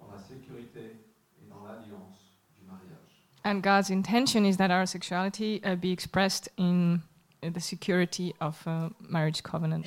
dans 0.00 0.10
la 0.10 0.18
sécurité 0.18 0.96
et 1.38 1.48
dans 1.48 1.62
l'alliance 1.64 2.34
du 2.58 2.66
mariage. 2.66 3.22
And 3.44 3.62
God's 3.62 3.90
intention 3.90 4.44
is 4.44 4.56
that 4.56 4.72
our 4.72 4.84
sexuality 4.84 5.60
uh, 5.64 5.76
be 5.76 5.92
expressed 5.92 6.48
in 6.58 7.02
uh, 7.44 7.50
the 7.50 7.60
security 7.60 8.34
of 8.40 8.60
a 8.66 8.90
marriage 8.98 9.44
covenant 9.44 9.86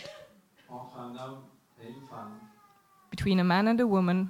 Entre 0.70 0.98
un 1.00 1.18
homme 1.18 1.44
et 1.82 1.88
une 1.90 2.08
femme, 2.08 2.40
between 3.12 3.42
a 3.42 3.44
man 3.44 3.68
and 3.68 3.80
a 3.82 3.86
woman. 3.86 4.30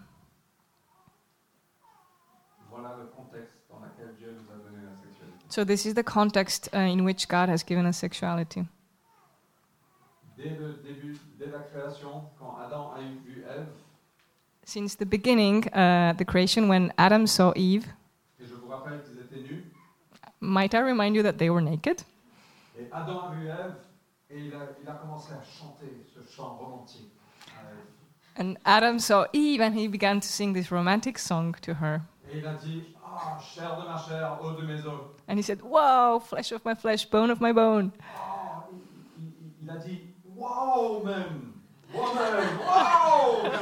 voilà 2.71 2.97
le 2.97 3.05
contexte 3.15 3.59
dans 3.69 3.79
lequel 3.79 4.15
Dieu 4.17 4.31
nous 4.33 4.51
a 4.51 4.57
donné 4.57 4.83
la 4.83 4.95
sexualité. 4.95 5.42
So, 5.53 5.63
this 5.63 5.85
is 5.85 5.93
the 5.93 6.01
context 6.01 6.67
uh, 6.73 6.79
in 6.79 7.03
which 7.03 7.27
God 7.27 7.47
has 7.47 7.61
given 7.61 7.85
us 7.85 7.99
sexuality. 7.99 8.65
Début, 10.35 11.15
création, 11.71 12.23
quand 12.39 12.57
Adam 12.59 12.95
a 12.95 12.99
eu 12.99 13.19
vu 13.23 13.43
Ève, 13.43 13.67
Since 14.65 14.95
the 14.95 15.05
beginning, 15.05 15.67
uh, 15.71 16.13
the 16.17 16.25
creation, 16.25 16.69
when 16.69 16.91
Adam 16.97 17.27
saw 17.27 17.53
Eve, 17.55 17.85
et 18.41 18.47
je 18.47 18.55
vous 18.55 18.67
rappelle 18.67 18.99
nus, 19.47 19.63
might 20.39 20.73
I 20.73 20.79
remind 20.79 21.15
you 21.15 21.21
that 21.21 21.37
they 21.37 21.51
were 21.51 21.61
naked? 21.61 22.03
et 22.75 22.89
Adam 22.91 23.19
a 23.19 23.35
vu 23.35 23.47
Ève, 23.47 23.75
et 24.31 24.47
il 24.47 24.55
a, 24.55 24.69
il 24.81 24.89
a 24.89 24.93
commencé 24.93 25.33
à 25.33 25.43
chanter 25.43 26.07
ce 26.15 26.21
chant 26.35 26.57
romantique. 26.57 27.11
And 28.39 28.57
Adam 28.65 28.97
saw 28.97 29.27
Eve 29.33 29.61
and 29.61 29.75
he 29.75 29.87
began 29.87 30.19
to 30.19 30.27
sing 30.27 30.53
this 30.53 30.71
romantic 30.71 31.19
song 31.19 31.53
to 31.61 31.75
her. 31.75 32.01
Et 32.31 32.39
il 32.39 32.47
a 32.47 32.55
dit 32.55 32.92
Ah, 33.15 33.37
chair 33.39 33.75
de 33.79 33.85
ma 33.87 33.97
chair, 33.97 34.37
eau 34.41 34.51
de 34.53 34.63
mes 34.63 34.85
os. 34.85 35.01
And 35.27 35.37
he 35.37 35.43
said, 35.43 35.61
Wow, 35.61 36.19
flesh 36.19 36.51
of 36.51 36.65
my 36.65 36.73
flesh, 36.75 37.05
bone 37.05 37.29
of 37.31 37.39
my 37.39 37.51
bone. 37.53 37.91
Ah, 38.01 38.65
il, 38.71 38.77
il- 39.23 39.27
il- 39.27 39.53
il 39.63 39.69
a 39.69 39.77
dit 39.77 39.99
Wow, 40.35 41.03
même 41.05 41.53
Woman 41.93 42.57
Wow. 42.65 43.51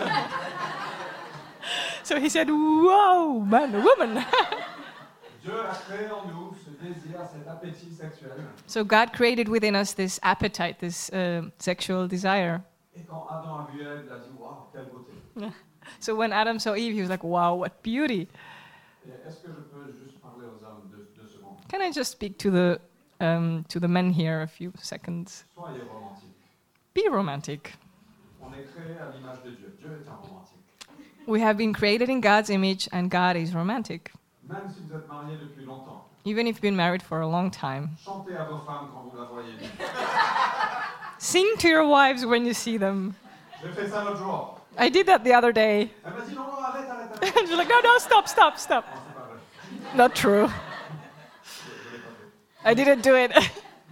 So 2.04 2.20
he 2.20 2.30
said, 2.30 2.50
Wow, 2.50 3.40
man, 3.46 3.72
woman. 3.84 4.26
Dieu 5.44 5.54
a 5.60 5.74
créé 5.74 6.08
en 6.12 6.26
nous 6.28 6.54
ce 6.64 6.70
désir, 6.84 7.20
cet 7.32 7.48
appétit 7.48 7.92
sexuel. 7.96 8.46
so 8.68 8.84
God 8.84 9.12
created 9.12 9.50
within 9.50 9.76
us 9.76 9.94
this 9.94 10.20
appetite, 10.24 10.78
this 10.80 11.10
uh, 11.14 11.42
sexual 11.58 12.08
desire. 12.08 12.62
Et 12.96 13.02
quand 13.10 13.26
Adam 13.30 13.66
a 13.68 13.72
vu 13.72 13.82
Ève, 13.82 14.04
il 14.06 14.12
a 14.12 14.18
dit 14.20 14.30
Waouh, 14.40 14.68
quelle 14.72 14.86
beauté 14.92 15.12
So 16.00 16.16
when 16.16 16.32
Adam 16.32 16.60
saw 16.60 16.76
Eve, 16.76 16.94
he 16.94 17.02
was 17.02 17.10
like, 17.10 17.24
Wow, 17.24 17.56
what 17.56 17.82
beauty. 17.82 18.28
Can 21.70 21.82
I 21.82 21.92
just 21.92 22.12
speak 22.12 22.38
to 22.40 22.52
the, 22.52 22.80
um, 23.20 23.66
to 23.70 23.80
the 23.80 23.88
men 23.88 24.12
here 24.12 24.42
a 24.42 24.48
few 24.48 24.72
seconds? 24.82 25.46
Be 26.94 27.08
romantic. 27.10 27.74
On 28.44 28.52
est 28.54 28.66
créé 28.66 28.98
à 29.00 29.12
l'image 29.16 29.42
de 29.44 29.52
Dieu. 29.52 29.74
Dieu 29.80 29.90
est 30.04 30.10
un 30.10 30.16
romantique. 30.16 30.58
We 31.28 31.40
have 31.42 31.58
been 31.58 31.74
created 31.74 32.10
in 32.10 32.20
God's 32.20 32.50
image, 32.50 32.90
and 32.92 33.10
God 33.10 33.38
is 33.38 33.54
romantic. 33.56 34.12
Même 34.50 34.70
si 34.74 34.82
vous 34.88 34.96
êtes 34.96 35.08
mariés 35.08 35.38
depuis 35.40 35.66
longtemps, 35.66 36.06
Even 36.26 36.46
if 36.46 36.56
you've 36.56 36.62
been 36.62 36.76
married 36.76 37.02
for 37.02 37.22
a 37.22 37.28
long 37.28 37.50
time, 37.50 37.92
chantez 38.04 38.36
à 38.36 38.44
vos 38.50 38.60
femmes 38.66 38.90
quand 38.94 39.10
vous 39.10 39.18
la 39.18 39.26
voyez. 39.26 39.54
sing 41.18 41.48
to 41.58 41.68
your 41.68 41.88
wives 41.88 42.26
when 42.26 42.46
you 42.46 42.54
see 42.54 42.78
them. 42.78 43.16
J'ai 43.64 43.70
fait 43.72 43.88
ça 43.90 44.04
l'autre 44.04 44.18
jour. 44.18 44.60
I 44.78 44.90
did 44.90 45.06
that 45.08 45.24
the 45.24 45.34
other 45.34 45.52
day. 45.54 45.92
And 47.22 47.32
she's 47.48 47.58
like, 47.58 47.68
No, 47.70 47.80
no, 47.84 47.98
stop, 48.00 48.28
stop, 48.28 48.58
stop. 48.58 48.86
Non, 48.86 48.98
c'est 49.04 49.14
pas 49.14 49.26
vrai. 49.28 49.40
Not 49.94 50.16
true. 50.16 50.48
Je, 50.48 51.70
je 51.84 51.90
l'ai 51.90 52.00
pas 52.00 52.12
fait. 52.12 52.32
I 52.66 52.74
didn't 52.74 53.02
do 53.02 53.16
it. 53.16 53.32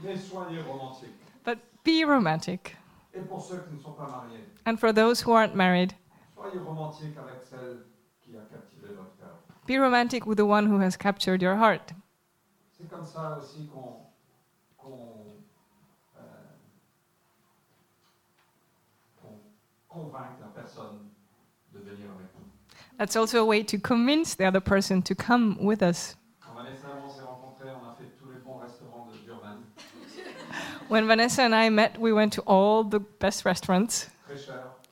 Mais 0.02 0.16
soyez 0.30 0.62
romantiques. 0.62 1.20
but 1.44 1.60
be 1.84 2.04
romantic. 2.06 2.76
Et 3.14 3.22
pour 3.22 3.42
ceux 3.44 3.60
qui 3.64 3.74
ne 3.74 3.80
sont 3.80 3.94
pas 3.94 4.08
mariés, 4.08 4.46
And 4.66 4.78
for 4.80 4.94
those 4.94 5.22
who 5.22 5.34
aren't 5.34 5.56
married, 5.56 5.96
soyez 6.36 6.60
romantiques 6.60 7.18
avec 7.18 7.44
celle 7.50 7.86
qui 8.24 8.36
a 8.38 8.42
captivé 8.42 8.94
votre 8.94 9.18
cœur. 9.18 9.36
be 9.66 9.78
romantic 9.80 10.26
with 10.26 10.38
the 10.38 10.46
one 10.46 10.68
who 10.68 10.80
has 10.80 10.96
captured 10.98 11.42
your 11.42 11.56
heart. 11.58 11.94
C'est 12.78 12.88
comme 12.88 13.06
ça 13.06 13.38
aussi 13.42 13.68
qu'on 13.68 14.06
qu'on, 14.78 15.36
euh, 16.18 16.22
qu'on 19.22 19.42
convainc 19.90 20.40
la 20.40 20.48
personne 20.48 21.10
de 21.74 21.80
venir 21.80 22.12
avec 22.16 22.28
nous. 22.38 22.46
That's 23.00 23.15
also 23.15 23.39
a 23.41 23.46
way 23.46 23.63
to 23.63 23.79
convince 23.79 24.36
the 24.36 24.44
other 24.44 24.60
person 24.60 25.01
to 25.03 25.15
come 25.15 25.58
with 25.62 25.82
us. 25.82 26.18
Quand 26.41 26.53
Vanessa 26.53 26.88
et 26.89 27.00
moi 27.01 27.08
on 27.08 27.15
s'est 27.15 27.24
rencontrés, 27.24 27.70
on 27.72 27.88
a 27.88 27.96
fait 27.98 28.12
tous 28.20 28.29
les 28.29 28.39
bons 28.44 28.60
restaurants 28.60 29.08
de 29.08 29.18
Durban, 29.25 29.63
When 30.89 31.08
Vanessa 31.08 31.44
and 31.44 31.56
I 31.56 31.70
met, 31.70 31.98
we 31.98 32.12
went 32.12 32.34
to 32.34 32.41
all 32.41 32.84
the 32.84 33.00
best 33.00 33.46
restaurants, 33.46 34.10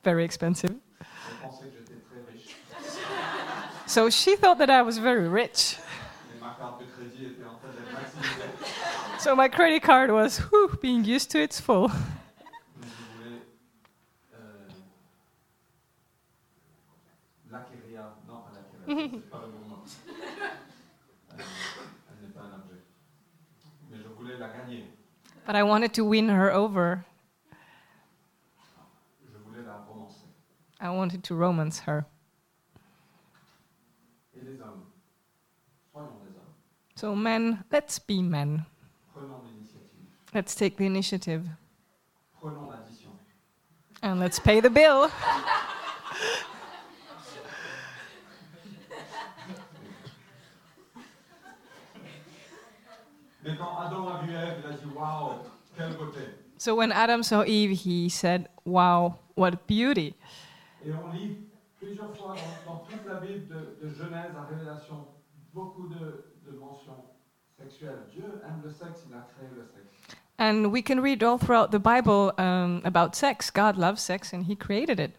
very 0.04 0.24
expensive. 0.24 0.70
Je 0.70 1.04
pensais 1.46 1.66
que 1.66 1.72
j'étais 1.76 2.00
très 2.00 2.24
riche, 2.32 2.56
So 3.86 4.08
she 4.08 4.36
thought 4.36 4.56
that 4.58 4.70
I 4.70 4.80
was 4.80 4.96
very 4.96 5.28
rich. 5.28 5.76
mais 6.32 6.40
ma 6.40 6.54
carte 6.58 6.80
de 6.80 6.86
crédit 6.86 7.26
était 7.26 7.44
en 7.44 7.58
train 7.58 7.68
d'être 7.76 7.92
maximisée. 7.92 9.20
So 9.20 9.36
my 9.36 9.48
credit 9.48 9.82
card 9.82 10.10
was 10.10 10.38
whew, 10.50 10.78
being 10.80 11.04
used 11.04 11.30
to 11.32 11.38
its 11.42 11.60
full. 11.60 11.88
Mais 12.80 12.86
je 12.86 13.16
voulais 13.18 13.42
euh, 14.34 14.68
l'acquérir, 17.50 18.02
non 18.88 18.94
pas 18.94 19.04
l'acquérir, 19.04 19.20
c'est 19.22 19.30
pas 19.30 19.38
le 19.38 19.48
bon 19.52 19.68
mot. 19.68 19.84
Euh, 21.32 21.42
elle 22.10 22.26
n'est 22.26 22.32
pas 22.32 22.40
un 22.40 22.54
objet. 22.60 22.82
Mais 23.90 23.98
je 23.98 24.08
voulais 24.08 24.38
la 24.38 24.48
gagner. 24.48 24.84
But 25.46 25.56
I 25.56 25.62
wanted 25.62 25.92
to 25.94 26.04
win 26.04 26.28
her 26.28 26.50
over. 26.50 27.04
Je 29.22 29.38
voulais 29.38 29.64
la 29.64 29.76
romancer. 29.88 30.26
I 30.80 30.88
wanted 30.90 31.22
to 31.24 31.34
romance 31.34 31.80
her. 31.86 32.04
Et 34.34 34.44
les 34.44 34.60
hommes, 34.60 34.84
soyons 35.92 36.18
des 36.22 36.36
hommes. 36.36 36.54
So, 36.94 37.14
men, 37.14 37.64
let's 37.70 37.98
be 37.98 38.22
men. 38.22 38.64
Prenons 39.14 39.42
l'initiative. 39.44 40.34
Let's 40.34 40.54
take 40.54 40.76
the 40.76 40.84
initiative. 40.84 41.48
Prenons 42.40 42.68
l'addition. 42.70 43.10
And 44.02 44.20
let's 44.20 44.38
pay 44.38 44.60
the 44.60 44.70
bill. 44.70 45.10
Mais 53.48 53.56
quand 53.56 53.78
Adam 53.78 54.08
a 54.08 54.22
vu 54.22 54.34
Ève, 54.34 54.62
il 54.62 54.66
a 54.70 54.76
dit 54.76 54.94
Waouh, 54.94 55.38
quelle 55.74 55.96
beauté. 55.96 56.20
So, 56.58 56.74
when 56.74 56.92
Adam 56.92 57.22
saw 57.22 57.44
Eve, 57.44 57.70
he 57.70 58.10
said, 58.10 58.48
Wow, 58.66 59.14
what 59.36 59.66
beauty. 59.66 60.14
Et 60.84 60.92
on 60.92 61.10
lit 61.12 61.48
plusieurs 61.80 62.14
fois 62.14 62.34
dans, 62.66 62.72
dans 62.72 62.78
toute 62.80 63.06
la 63.06 63.20
Bible, 63.20 63.48
de, 63.48 63.86
de 63.86 63.94
Genèse 63.94 64.32
à 64.36 64.42
Révélation, 64.54 65.06
beaucoup 65.54 65.88
de, 65.88 66.26
de 66.46 66.58
mentions 66.58 67.04
sexuelles. 67.58 68.00
Dieu 68.12 68.24
aime 68.44 68.60
le 68.62 68.70
sexe, 68.70 69.06
il 69.08 69.14
a 69.14 69.26
créé 69.34 69.48
le 69.56 69.64
sexe. 69.64 69.94
And 70.38 70.70
we 70.70 70.82
can 70.82 71.00
read 71.00 71.22
all 71.22 71.38
throughout 71.38 71.70
the 71.70 71.80
Bible 71.80 72.34
um, 72.36 72.82
about 72.84 73.16
sex. 73.16 73.50
God 73.50 73.78
loves 73.78 74.02
sex 74.02 74.34
and 74.34 74.44
he 74.44 74.54
created 74.54 75.00
it. 75.00 75.12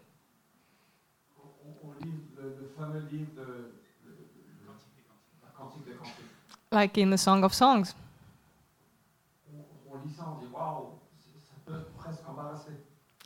Like 6.70 6.96
in 6.96 7.10
the 7.10 7.18
Song 7.18 7.42
of 7.42 7.52
Songs. 7.52 7.94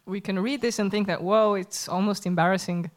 We 0.07 0.21
can 0.21 0.39
read 0.39 0.61
this 0.61 0.79
and 0.79 0.91
think 0.91 1.07
that, 1.07 1.23
whoa, 1.23 1.55
it's 1.55 1.89
almost 1.89 2.27
embarrassing. 2.27 2.91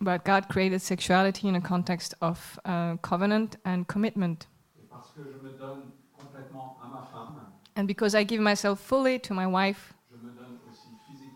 But 0.00 0.24
God 0.24 0.48
created 0.48 0.82
sexuality 0.82 1.48
in 1.48 1.54
a 1.54 1.60
context 1.60 2.14
of 2.20 2.58
uh, 2.64 2.96
covenant 2.96 3.56
and 3.64 3.86
commitment. 3.86 4.46
Et 4.78 4.86
parce 4.90 5.10
que 5.14 5.22
je 5.22 5.38
me 5.42 5.56
donne 5.56 5.92
à 6.18 6.88
ma 6.88 7.02
femme, 7.10 7.46
And 7.76 7.86
because 7.86 8.14
I 8.14 8.24
give 8.24 8.40
myself 8.40 8.80
fully 8.80 9.18
to 9.20 9.34
my 9.34 9.46
wife, 9.46 9.94
je 10.10 10.16
me 10.16 10.32
donne 10.32 10.58
aussi 10.70 10.88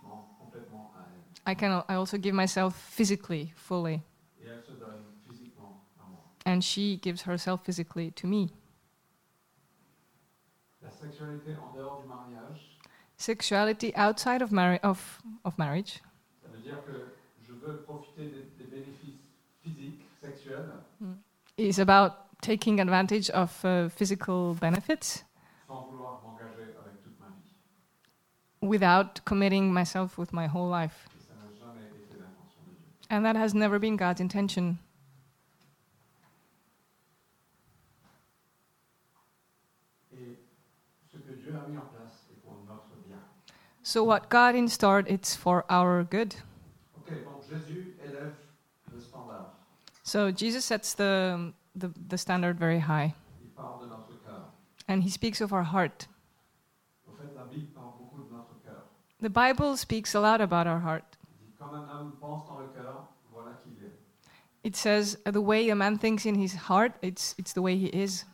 à 0.04 1.00
elle. 1.46 1.52
I 1.52 1.54
can 1.54 1.82
I 1.88 1.94
also 1.94 2.18
give 2.18 2.34
myself 2.34 2.74
physically 2.76 3.52
fully. 3.56 3.94
Et 3.94 4.48
elle 4.48 4.62
se 4.62 4.72
donne 4.72 5.02
physiquement 5.28 5.84
à 5.98 6.08
moi. 6.10 6.20
And 6.48 6.62
she 6.64 6.96
gives 6.96 7.22
herself 7.22 7.62
physically 7.64 8.10
to 8.12 8.26
me. 8.26 8.48
La 10.82 10.88
sexualité 10.90 11.54
en 11.60 11.76
dehors 11.76 12.00
du 12.02 12.08
mariage, 12.08 12.78
Sexuality 13.18 13.92
outside 13.96 14.40
of, 14.42 14.50
marri- 14.52 14.78
of, 14.82 15.20
of 15.44 15.58
marriage 15.58 16.00
ça 16.40 16.48
veut 16.54 16.62
dire 16.62 16.78
que 16.86 17.12
je 17.46 17.52
veux 17.52 17.82
profiter 17.82 18.28
des, 18.30 18.42
des 18.58 18.64
bénéfices 18.70 19.20
physiques, 19.62 20.06
sexuels, 20.22 20.70
is 21.56 21.78
about 21.80 22.12
taking 22.40 22.80
advantage 22.80 23.28
of 23.30 23.64
uh, 23.64 23.88
physical 23.88 24.54
benefits 24.54 25.24
sans 25.66 25.88
vouloir 25.90 26.22
m'engager 26.22 26.74
avec 26.80 27.02
toute 27.02 27.18
ma 27.20 27.26
vie. 27.26 28.68
without 28.68 29.20
committing 29.24 29.72
myself 29.72 30.16
with 30.16 30.32
my 30.32 30.46
whole 30.46 30.68
life. 30.68 31.08
Et 31.12 31.20
ça 31.20 31.34
jamais 31.58 31.84
été 31.86 32.14
de 32.14 32.16
Dieu. 32.16 32.24
And 33.10 33.24
that 33.24 33.36
has 33.36 33.52
never 33.52 33.78
been 33.80 33.96
God's 33.96 34.20
intention. 34.20 34.78
Et 40.12 40.38
ce 41.12 41.18
que 41.18 41.32
Dieu 41.32 41.54
a 41.54 41.68
mis 41.68 41.76
en 41.76 41.86
place 41.94 42.26
est 42.30 42.40
pour 42.42 42.54
notre 42.66 42.96
bien. 43.06 43.18
So, 43.88 44.04
what 44.04 44.28
God 44.28 44.54
installed, 44.54 45.06
it's 45.08 45.34
for 45.34 45.64
our 45.70 46.04
good. 46.04 46.34
Ok, 46.98 47.24
donc 47.24 47.42
Jésus 47.48 47.94
élève 48.04 48.34
le 48.92 49.00
standard. 49.00 49.46
So, 50.02 50.30
Jesus 50.30 50.66
sets 50.66 50.92
the, 50.92 51.54
the, 51.74 51.88
the 52.06 52.18
standard 52.18 52.58
very 52.58 52.80
high, 52.80 53.14
Il 53.40 53.48
parle 53.56 53.80
de 53.80 53.86
notre 53.86 54.12
cœur. 54.26 54.52
and 54.88 55.02
he 55.02 55.08
speaks 55.08 55.40
of 55.40 55.54
our 55.54 55.62
heart. 55.62 56.06
Au 57.08 57.12
fait, 57.16 57.34
la 57.34 57.44
Bible 57.44 57.68
parle 57.74 57.94
beaucoup 57.98 58.22
de 58.28 58.30
notre 58.30 58.60
cœur. 58.62 58.82
The 59.22 59.30
Bible 59.30 59.74
speaks 59.78 60.14
a 60.14 60.20
lot 60.20 60.42
about 60.42 60.66
our 60.66 60.80
heart. 60.80 61.16
Il 61.40 61.64
un 61.64 61.88
homme 61.88 62.12
pense 62.20 62.46
dans 62.46 62.58
le 62.58 62.66
cœur, 62.66 63.08
voilà 63.32 63.52
qui 63.64 63.70
il 63.70 63.86
est. 63.86 63.98
It 64.64 64.76
says 64.76 65.16
the 65.24 65.40
way 65.40 65.70
a 65.70 65.74
man 65.74 65.96
thinks 65.96 66.26
in 66.26 66.34
his 66.34 66.68
heart, 66.68 66.92
it's, 67.00 67.34
it's 67.38 67.54
the 67.54 67.62
way 67.62 67.78
he 67.78 67.86
is. 67.86 68.26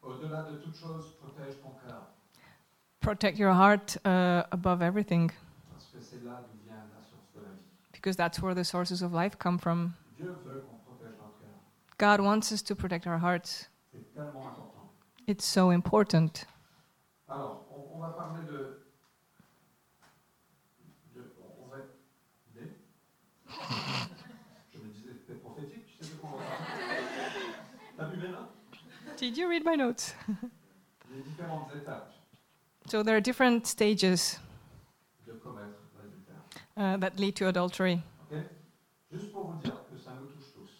Au-delà 0.00 0.44
de 0.44 0.58
toute 0.58 0.76
chose, 0.76 1.12
protège 1.18 1.22
ton 1.22 1.23
cœur. 1.23 1.23
Protect 3.04 3.38
your 3.38 3.52
heart 3.52 3.98
uh, 4.06 4.44
above 4.50 4.80
everything, 4.80 5.30
Parce 5.70 5.84
que 5.92 5.98
là 6.24 6.40
vient 6.64 6.74
la 6.74 7.38
de 7.38 7.44
la 7.44 7.50
vie. 7.52 7.58
because 7.92 8.16
that's 8.16 8.40
where 8.40 8.54
the 8.54 8.64
sources 8.64 9.02
of 9.02 9.12
life 9.12 9.38
come 9.38 9.58
from. 9.58 9.92
Dieu 10.16 10.34
veut 10.42 10.62
qu'on 10.62 10.78
protège 10.78 11.12
notre 11.20 11.38
cœur. 11.38 11.50
God 11.98 12.20
wants 12.24 12.50
us 12.50 12.62
to 12.62 12.74
protect 12.74 13.06
our 13.06 13.18
hearts. 13.18 13.68
C'est 13.92 14.14
tellement 14.14 14.46
important. 14.48 14.90
It's 15.26 15.44
so 15.44 15.70
important. 15.70 16.46
Alors, 17.28 17.66
on, 17.70 17.98
on 17.98 18.00
va 18.00 18.08
parler 18.14 18.42
de. 18.46 18.86
de 21.14 21.34
on 21.60 21.68
va. 21.68 21.76
Des. 22.54 22.72
Je 24.72 24.78
me 24.78 24.88
disais, 24.94 25.12
c'était 25.12 25.38
prophétique, 25.40 25.84
tu 25.88 26.04
sais 26.06 26.10
de 26.10 26.16
quoi 26.22 26.30
on 26.32 26.38
va 26.38 26.44
parler 26.44 27.44
T'as 27.98 28.06
vu 28.06 28.16
Did 29.18 29.36
you 29.36 29.46
read 29.46 29.62
my 29.66 29.76
notes? 29.76 30.14
Les 31.10 31.20
différentes 31.20 31.68
étapes 31.76 32.13
So 32.86 33.02
there 33.02 33.16
are 33.16 33.20
different 33.20 33.66
stages 33.66 34.38
de 35.26 35.32
commettre 35.32 35.78
l'adultère. 35.96 36.36
uh, 36.76 36.96
that 36.98 37.18
lead 37.18 37.34
to 37.36 37.48
adultery. 37.48 38.02
Ok 38.30 38.38
Juste 39.12 39.32
pour 39.32 39.44
vous 39.52 39.62
dire 39.62 39.72
que 39.90 39.98
ça 39.98 40.10
nous 40.20 40.26
touche 40.26 40.52
tous. 40.54 40.70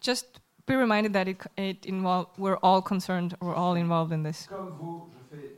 Just 0.00 0.40
be 0.66 0.74
reminded 0.74 1.12
that 1.12 1.28
it, 1.28 1.40
it 1.56 1.86
involve, 1.86 2.26
we're 2.36 2.58
all 2.62 2.82
concerned, 2.82 3.36
we're 3.40 3.54
all 3.54 3.74
involved 3.76 4.12
in 4.12 4.22
this. 4.24 4.46
Comme 4.48 4.72
vous, 4.78 5.08
je 5.12 5.36
fais 5.36 5.52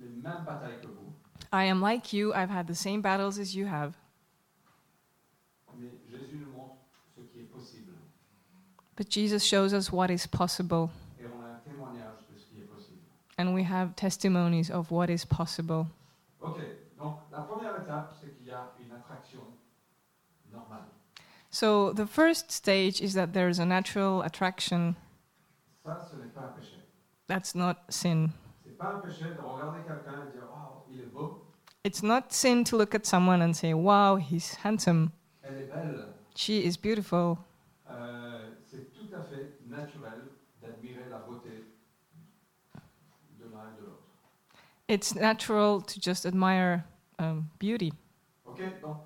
les 0.00 0.08
mêmes 0.22 0.44
batailles 0.44 0.80
que 0.80 0.86
vous, 0.88 1.12
I 1.52 1.64
am 1.64 1.80
like 1.80 2.12
you, 2.12 2.32
I've 2.34 2.50
had 2.50 2.66
the 2.66 2.74
same 2.74 3.00
battles 3.02 3.38
as 3.38 3.54
you 3.56 3.66
have, 3.66 3.94
mais 5.78 5.88
Jésus 6.10 6.36
nous 6.36 6.52
montre 6.56 6.76
ce 7.16 7.20
qui 7.32 7.40
est 7.40 7.50
possible. 7.52 7.92
but 8.96 9.08
Jesus 9.08 9.44
shows 9.44 9.72
us 9.74 9.90
what 9.92 10.10
is 10.10 10.26
possible, 10.26 10.90
Et 11.20 11.24
on 11.26 11.42
a 11.42 11.54
un 11.56 11.60
témoignage 11.64 12.18
de 12.32 12.38
ce 12.38 12.46
qui 12.46 12.60
est 12.60 12.66
possible. 12.66 13.00
And 13.38 13.54
we 13.54 13.62
have 13.64 13.94
testimonies 13.96 14.70
of 14.70 14.90
what 14.90 15.10
is 15.10 15.24
possible. 15.24 15.86
Ok, 16.40 16.58
donc 16.98 17.18
la 17.32 17.40
première 17.42 17.80
étape, 17.82 18.12
c'est 18.20 18.36
qu'il 18.36 18.46
y 18.46 18.50
a 18.50 18.72
une 18.80 18.92
attraction 18.92 19.40
normale. 20.52 20.84
So 21.50 21.92
the 21.92 22.06
first 22.06 22.50
stage 22.50 23.00
is 23.00 23.14
that 23.14 23.32
there 23.32 23.48
is 23.48 23.58
a 23.58 23.64
natural 23.66 24.22
attraction. 24.22 24.96
Ça, 25.84 25.98
ce 26.10 26.16
n'est 26.16 26.32
pas 26.32 26.40
un 26.42 26.58
péché. 26.58 26.78
That's 27.26 27.54
not 27.54 27.76
sin. 27.88 28.30
C'est 28.64 28.76
pas 28.76 28.94
un 28.94 28.98
péché 29.00 29.24
de 29.24 29.40
regarder 29.40 29.80
quelqu'un 29.86 30.26
et 30.28 30.32
dire 30.32 30.48
Waouh, 30.50 30.82
il 30.90 31.00
est 31.00 31.12
beau, 31.12 31.40
It's 31.84 32.02
not 32.02 32.32
sin 32.32 32.64
to 32.64 32.78
look 32.78 32.94
at 32.94 33.04
someone 33.04 33.42
and 33.42 33.54
say, 33.54 33.74
wow, 33.74 34.16
he's 34.16 34.54
handsome, 34.64 35.12
elle 35.42 35.58
est 35.58 35.66
belle. 35.70 36.14
she 36.34 36.60
is 36.64 36.78
beautiful. 36.78 37.36
Euh, 37.90 38.52
c'est 38.64 38.90
tout 38.94 39.14
à 39.14 39.22
fait 39.22 39.58
naturel 39.66 40.22
d'admirer 40.62 41.04
la 41.10 41.18
beauté 41.18 41.50
de 43.38 43.44
l'un 43.52 43.68
et 43.70 43.80
de 43.80 43.84
l'autre. 43.84 44.02
It's 44.94 45.12
natural 45.16 45.80
to 45.80 45.98
just 45.98 46.24
admire 46.24 46.84
um, 47.18 47.50
beauty. 47.58 47.92
Ok, 48.46 48.60
donc 48.80 48.98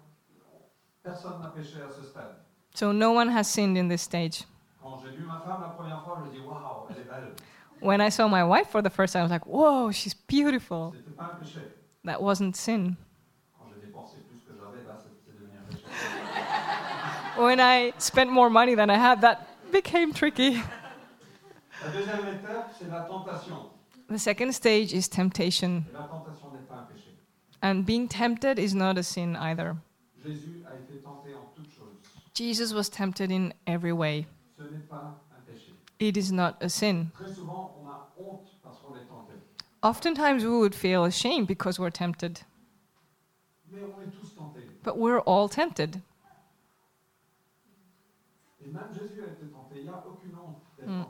personne 1.03 1.41
n'a 1.41 1.49
péché 1.49 1.81
à 1.81 1.89
ce 1.91 2.05
stade. 2.07 2.35
So 2.75 2.93
no 2.93 3.13
one 3.13 3.31
has 3.31 3.45
sinned 3.49 3.79
in 3.79 3.89
this 3.89 4.03
stage. 4.03 4.45
Quand 4.83 5.01
j'ai 5.03 5.13
vu 5.17 5.25
ma 5.25 5.41
femme 5.41 5.63
la 5.63 5.69
première 5.71 6.05
fois, 6.05 6.23
je 6.27 6.31
dis 6.31 6.45
Waouh, 6.45 6.89
elle 6.91 6.99
est 6.99 7.09
belle. 7.09 7.35
When 7.81 8.03
I 8.03 8.11
saw 8.11 8.29
my 8.29 8.45
wife 8.45 8.69
for 8.69 8.83
the 8.83 8.91
first 8.91 9.15
time, 9.15 9.21
I 9.21 9.23
was 9.25 9.31
like, 9.31 9.47
whoa, 9.47 9.91
she's 9.91 10.13
beautiful. 10.13 10.93
C'était 10.95 11.17
pas 11.17 11.25
un 11.25 11.43
péché. 11.43 11.61
That 12.05 12.21
wasn't 12.21 12.53
sin. 12.55 12.97
Quand 13.59 13.71
j'ai 13.73 13.87
dépensé 13.87 14.19
plus 14.29 14.41
que 14.45 14.53
j'avais, 14.59 14.85
là, 14.87 14.99
c'est 15.03 15.09
c'est 15.25 15.33
devenu 15.33 15.57
un 15.57 15.75
péché. 15.75 17.41
When 17.43 17.61
I 17.61 17.95
spent 17.97 18.31
more 18.31 18.51
money 18.51 18.75
than 18.75 18.91
I 18.91 18.99
had, 18.99 19.23
that 19.23 19.39
became 19.73 20.13
tricky. 20.13 20.61
La 21.83 21.91
deuxième 21.93 22.29
étape, 22.29 22.75
c'est 22.79 22.91
la 22.91 23.01
tentation. 23.09 23.71
The 24.09 24.19
second 24.19 24.53
stage 24.55 24.93
is 24.95 25.07
temptation. 25.09 25.85
Et 25.89 25.93
la 25.93 26.05
tentation 26.09 26.51
n'est 26.53 26.67
pas 26.67 26.77
un 26.77 26.87
péché. 26.87 27.11
And 27.63 27.85
being 27.85 28.09
tempted 28.09 28.59
is 28.59 28.75
not 28.75 28.97
a 28.97 29.03
sin 29.03 29.37
either. 29.37 29.77
Jésus 30.25 30.65
a 30.67 30.75
été 30.77 31.03
tenté 31.03 31.35
en 31.35 31.47
toutes 31.55 31.71
choses. 31.77 32.33
Jesus 32.35 32.73
was 32.73 32.89
tempted 32.89 33.31
in 33.31 33.53
every 33.67 33.93
way. 33.93 34.27
Ce 34.57 34.63
n'est 34.63 34.89
pas 34.89 34.97
un 35.31 35.43
péché. 35.53 35.73
It 35.99 36.17
is 36.17 36.33
not 36.33 36.57
a 36.63 36.69
sin. 36.71 37.11
Très 37.15 37.35
souvent, 37.35 37.77
on 37.83 37.89
a 37.89 38.09
honte 38.19 38.49
parce 38.63 38.79
qu'on 38.81 38.95
est 38.97 39.05
tenté. 39.07 39.35
Oftentimes 39.83 40.43
we 40.43 40.51
would 40.59 40.75
feel 40.75 41.05
ashamed 41.05 41.47
because 41.47 41.79
we're 41.79 41.91
tempted, 41.91 42.41
Mais 43.71 43.81
on 43.83 44.01
est 44.01 44.11
tous 44.19 44.35
tentés. 44.35 44.63
but 44.83 44.97
we're 44.97 45.21
all 45.27 45.49
tempted. 45.49 46.01
Et 48.65 48.69
même 48.71 48.93
Jésus 48.93 49.21
a 49.23 49.33
été 49.33 49.47
tenté. 49.53 49.77
Il 49.79 49.83
n'y 49.85 49.89
a 49.91 50.03
aucune 50.07 50.35
honte 50.35 50.63
d'être 50.79 50.89
Mm. 50.89 51.05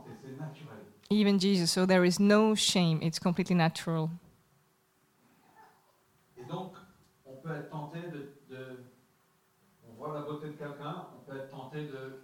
Tenté. 1.09 1.17
C'est 1.17 1.17
naturel. 1.17 1.21
Even 1.21 1.39
Jesus. 1.39 1.71
So 1.71 1.87
there 1.87 2.05
is 2.05 2.19
no 2.21 2.55
shame. 2.55 3.01
It's 3.03 3.19
completely 3.19 3.55
natural. 3.57 4.11
Et 6.39 6.45
donc, 6.47 6.75
on 7.27 7.37
peut 7.43 7.55
être 7.55 7.71
tenté 7.71 8.01
de, 8.01 8.33
de- 8.51 8.85
On 9.89 9.95
voit 9.97 10.15
la 10.15 10.23
beauté 10.23 10.47
de 10.49 10.53
quelqu'un, 10.53 11.07
on 11.17 11.25
peut 11.31 11.37
être 11.37 11.51
tenté 11.51 11.83
de 11.87 12.21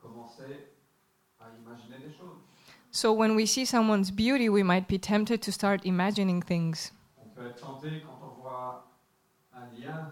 commencer 0.00 0.68
à 1.40 1.46
imaginer 1.58 1.98
des 1.98 2.12
choses. 2.14 2.38
So 2.92 3.12
when 3.12 3.34
we 3.34 3.46
see 3.46 3.64
someone's 3.64 4.10
beauty, 4.10 4.48
we 4.48 4.62
might 4.62 4.86
be 4.86 4.98
tempted 4.98 5.40
to 5.42 5.50
start 5.50 5.84
imagining 5.86 6.42
things. 6.42 6.92
On 7.18 7.26
peut 7.34 7.46
être 7.48 7.60
tenté 7.60 8.02
quand 8.02 8.20
on 8.22 8.40
voit 8.40 8.92
un 9.54 9.64
lien 9.80 10.10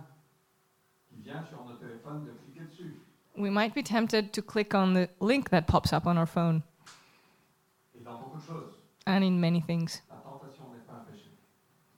qui 1.09 1.20
vient 1.23 1.44
sur 1.49 1.62
notre 1.64 1.81
téléphone 1.81 2.25
de 2.25 2.31
cliquer 2.33 2.66
dessus. 2.66 2.96
We 3.37 3.51
might 3.51 3.75
be 3.75 3.83
tempted 3.83 4.33
to 4.33 4.42
click 4.42 4.75
on 4.75 4.94
the 4.94 5.09
link 5.20 5.51
that 5.51 5.62
pops 5.66 5.92
up 5.92 6.07
on 6.07 6.16
our 6.16 6.27
phone, 6.27 6.62
Et 7.94 8.00
dans 8.00 8.00
beaucoup 8.00 8.00
de 8.00 8.00
choses, 8.00 8.00
and 9.07 9.25
in 9.25 9.40
many 9.40 9.61
things. 9.61 10.03
la 10.11 10.16
tentation 10.16 10.64
n'est 10.73 10.87
pas 10.87 10.94
un 10.94 11.05
péché. 11.12 11.31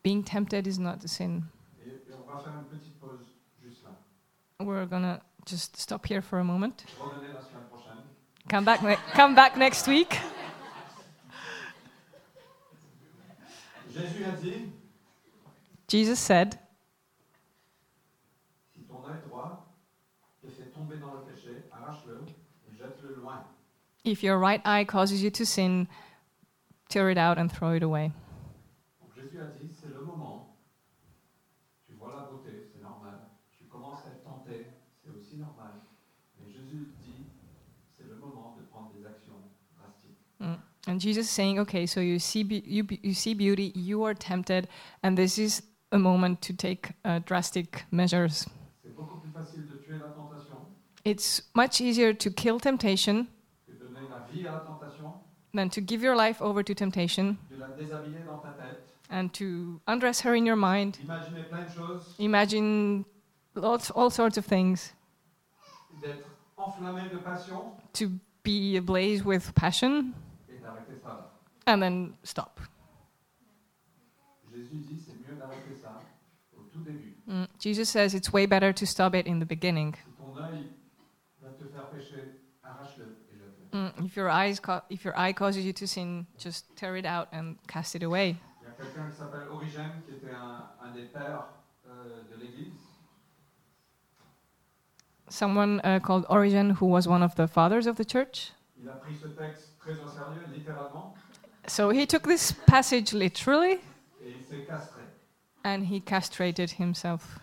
Being 0.02 0.22
tempted 0.24 0.66
is 0.66 0.78
not 0.78 1.04
a 1.04 1.08
sin. 1.08 1.42
Et, 1.84 1.88
et 1.88 2.14
on 2.14 2.32
va 2.32 2.38
faire 2.42 2.52
une 2.58 2.64
petite 2.78 2.98
pause 3.00 3.20
juste 3.62 3.82
là. 3.84 3.90
We're 4.64 4.86
gonna 4.86 5.20
just 5.46 5.76
stop 5.76 6.06
here 6.06 6.22
for 6.22 6.38
a 6.38 6.44
moment. 6.44 6.84
Revenez 7.00 7.32
la 7.32 7.40
semaine 7.42 7.64
prochaine. 7.70 8.02
Come 8.48 8.64
back, 8.64 8.82
ne- 8.82 8.96
come 9.14 9.34
back 9.34 9.56
next 9.56 9.86
week. 9.88 10.18
Jésus 13.92 14.24
a 14.24 14.32
dit, 14.40 14.72
Jesus 15.88 16.18
said, 16.18 16.58
si 18.74 18.82
ton 18.84 19.04
œil 19.06 19.20
droit 19.28 19.66
te 20.40 20.48
fait 20.48 20.70
tomber 20.70 20.96
dans 20.96 21.12
le 21.14 21.20
péché, 21.30 21.64
arrache-le 21.70 22.22
et 22.24 22.26
jette-le 22.26 22.26
loin. 22.26 22.41
"If 24.04 24.22
your 24.22 24.38
right 24.38 24.60
eye 24.64 24.84
causes 24.84 25.22
you 25.22 25.30
to 25.30 25.44
sin, 25.44 25.88
tear 26.88 27.10
it 27.10 27.18
out 27.18 27.38
and 27.38 27.48
throw 27.48 27.74
it 27.74 27.82
away." 27.82 28.12
Donc 29.00 29.14
Jésus 29.14 29.38
a 29.40 29.46
dit, 29.60 29.70
c'est 29.80 29.90
le 29.90 30.04
moment. 30.04 30.56
Tu 31.86 31.94
vois 31.94 32.14
la 32.16 32.30
beauté, 32.30 32.68
c'est 32.72 32.82
normal. 32.82 33.14
Tu 33.50 33.64
commences 33.66 34.04
à 34.04 34.10
être 34.10 34.24
tenté, 34.24 34.66
c'est 35.02 35.10
aussi 35.10 35.36
normal. 35.36 35.72
Mais 36.40 36.50
Jésus 36.50 36.92
dit, 37.04 37.26
c'est 37.96 38.08
le 38.08 38.16
moment 38.16 38.56
de 38.58 38.64
prendre 38.64 38.92
des 38.92 39.06
actions 39.06 39.38
drastiques. 39.76 40.18
Mm. 40.40 40.56
And 40.88 41.00
Jesus 41.00 41.26
is 41.26 41.30
saying, 41.30 41.58
"Okay, 41.60 41.86
so 41.86 42.00
you 42.00 42.18
see, 42.18 42.42
be- 42.42 42.62
you, 42.66 42.84
you 43.02 43.14
see 43.14 43.34
beauty, 43.34 43.72
you 43.74 44.02
are 44.04 44.14
tempted, 44.14 44.68
and 45.02 45.16
this 45.16 45.38
is 45.38 45.62
a 45.92 45.98
moment 45.98 46.40
to 46.42 46.52
take 46.52 46.92
uh, 47.04 47.20
drastic 47.20 47.84
measures. 47.92 48.46
C'est 48.82 48.90
plus 48.94 49.66
de 49.68 49.76
tuer 49.84 49.98
la 49.98 50.12
It's 51.04 51.42
much 51.54 51.80
easier 51.80 52.12
to 52.14 52.30
kill 52.30 52.58
temptation 52.58 53.26
than 55.54 55.68
to 55.70 55.80
give 55.80 56.02
your 56.02 56.16
life 56.16 56.40
over 56.40 56.62
to 56.62 56.74
temptation 56.74 57.36
de 57.50 57.56
la 57.56 57.68
déshabiller 57.68 58.24
dans 58.26 58.38
ta 58.42 58.50
tête, 58.52 58.80
and 59.10 59.32
to 59.34 59.80
undress 59.86 60.20
her 60.22 60.34
in 60.34 60.46
your 60.46 60.56
mind, 60.56 60.98
d'imaginer 61.00 61.42
plein 61.48 61.64
de 61.64 61.72
choses, 61.74 62.14
imagine 62.18 63.04
lots, 63.54 63.90
all 63.94 64.10
sorts 64.10 64.38
of 64.38 64.46
things, 64.46 64.92
d'être 66.00 66.26
enflammé 66.56 67.08
de 67.10 67.18
passion 67.18 67.72
to 67.92 68.08
be 68.42 68.76
ablaze 68.76 69.22
with 69.24 69.52
passion, 69.54 70.12
et 70.48 70.58
d'arrêter 70.62 70.98
ça. 71.02 71.08
là. 71.08 71.30
and 71.66 71.82
then 71.82 72.14
stop. 72.24 72.60
Jésus 74.50 74.76
dit 74.76 74.98
c'est 75.00 75.14
mieux 75.28 75.38
d'arrêter 75.38 75.74
ça 75.80 76.00
au 76.56 76.62
tout 76.72 76.80
début. 76.80 77.16
Mm, 77.26 77.44
Jesus 77.58 77.88
says 77.88 78.14
it's 78.14 78.32
way 78.32 78.46
better 78.46 78.72
to 78.72 78.84
stop 78.86 79.14
it 79.14 79.26
in 79.26 79.38
the 79.38 79.46
beginning. 79.46 79.94
Si 79.94 80.12
ton 80.18 80.36
œil 80.42 80.66
va 81.40 81.50
te 81.50 81.64
faire 81.68 81.88
pécher, 81.90 82.40
arrache-le 82.62 83.16
et 83.32 83.38
jette-le. 83.38 83.61
Mm, 83.72 84.04
if 84.06 84.16
your 84.16 84.28
eyes 84.28 84.60
if 84.90 85.04
your 85.04 85.18
eye 85.18 85.32
causes 85.32 85.64
you 85.64 85.72
to 85.72 85.86
sin, 85.86 86.26
just 86.38 86.66
tear 86.76 86.96
it 86.96 87.06
out 87.06 87.28
and 87.32 87.56
cast 87.66 87.94
it 87.94 88.02
away. 88.02 88.36
Il 88.60 88.68
y 88.68 88.70
a 88.70 88.74
quelqu'un 88.74 89.10
qui 89.10 89.16
s'appelle 89.16 89.48
Origène, 89.50 90.02
qui 90.06 90.12
était 90.14 90.34
un, 90.34 90.68
un 90.82 90.92
des 90.92 91.04
pères 91.06 91.44
euh, 91.88 92.22
de 92.30 92.36
l'Église. 92.42 92.72
Someone 95.28 95.80
uh, 95.84 95.98
called 96.00 96.26
Origen, 96.28 96.70
who 96.70 96.86
was 96.86 97.08
one 97.08 97.22
of 97.22 97.34
the 97.36 97.46
fathers 97.48 97.86
of 97.86 97.96
the 97.96 98.04
church. 98.04 98.52
Il 98.82 98.88
a 98.88 98.92
pris 98.92 99.14
ce 99.14 99.28
texte 99.28 99.78
très 99.80 99.92
au 99.92 100.08
sérieux, 100.08 100.42
littéralement, 100.52 101.14
So 101.68 101.90
he 101.90 102.06
took 102.06 102.24
this 102.24 102.50
passage 102.66 103.12
literally 103.12 103.74
et 104.20 104.34
il 104.36 104.44
s'est 104.44 104.66
castré. 104.66 105.02
and 105.64 105.84
he 105.86 106.00
castrated 106.00 106.72
himself. 106.72 107.38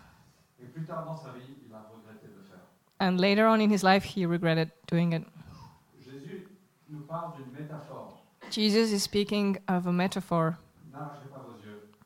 Et 0.62 0.66
plus 0.66 0.84
tard 0.86 1.04
dans 1.06 1.16
sa 1.16 1.30
vie, 1.32 1.40
il 1.66 1.74
a 1.74 1.78
regretté 1.90 2.26
de 2.28 2.42
faire. 2.48 2.60
And 3.00 3.18
later 3.18 3.46
on 3.48 3.60
in 3.60 3.70
his 3.70 3.82
life, 3.82 4.04
he 4.04 4.26
regretted 4.26 4.70
doing 4.86 5.12
it. 5.14 5.24
Jesus 8.50 8.92
is 8.92 9.02
speaking 9.02 9.58
of 9.68 9.86
a 9.86 9.92
metaphor. 9.92 10.58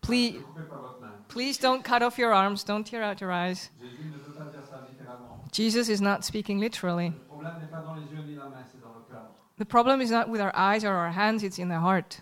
Please, 0.03 0.43
please 1.29 1.59
don't 1.59 1.83
cut 1.83 2.03
off 2.03 2.19
your 2.19 2.35
arms, 2.35 2.65
don't 2.65 2.87
tear 2.87 3.03
out 3.03 3.21
your 3.21 3.33
eyes. 3.33 3.71
Jesus 5.51 5.89
is 5.89 6.01
not 6.01 6.25
speaking 6.25 6.59
literally. 6.59 7.15
The 9.57 9.65
problem 9.65 10.01
is 10.01 10.11
not 10.11 10.29
with 10.29 10.41
our 10.41 10.55
eyes 10.55 10.85
or 10.85 10.93
our 10.93 11.11
hands, 11.11 11.43
it's 11.43 11.59
in 11.59 11.69
the 11.69 11.79
heart. 11.79 12.21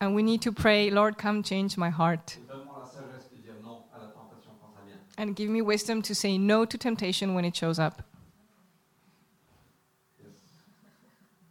And 0.00 0.14
we 0.14 0.22
need 0.22 0.42
to 0.42 0.52
pray, 0.52 0.90
Lord, 0.90 1.18
come 1.18 1.42
change 1.42 1.76
my 1.76 1.90
heart. 1.90 2.38
And 5.18 5.34
give 5.34 5.48
me 5.48 5.62
wisdom 5.62 6.02
to 6.02 6.14
say 6.14 6.36
no 6.38 6.64
to 6.66 6.76
temptation 6.76 7.34
when 7.34 7.44
it 7.44 7.56
shows 7.56 7.78
up. 7.78 8.02
Yes. 10.22 10.28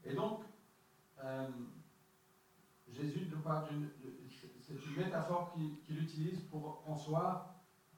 Et 0.05 0.13
donc, 0.15 0.41
euh, 1.23 1.47
Jésus 2.93 3.27
nous 3.31 3.34
parle 3.45 3.69
d'une. 3.69 3.89
C'est 4.67 4.73
une 4.73 4.95
métaphore 5.05 5.53
qu'il 5.53 5.81
qu'il 5.85 6.01
utilise 6.03 6.39
pour 6.49 6.83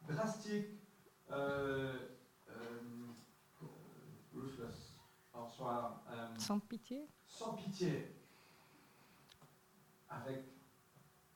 drastique, 0.07 0.67
euh, 1.31 1.97
euh, 2.49 2.79
ruthless, 4.33 4.97
euh, 6.11 6.27
Sans 6.37 6.59
pitié. 6.59 7.07
sans 7.33 7.53
pitié 7.53 8.13
avec 10.09 10.45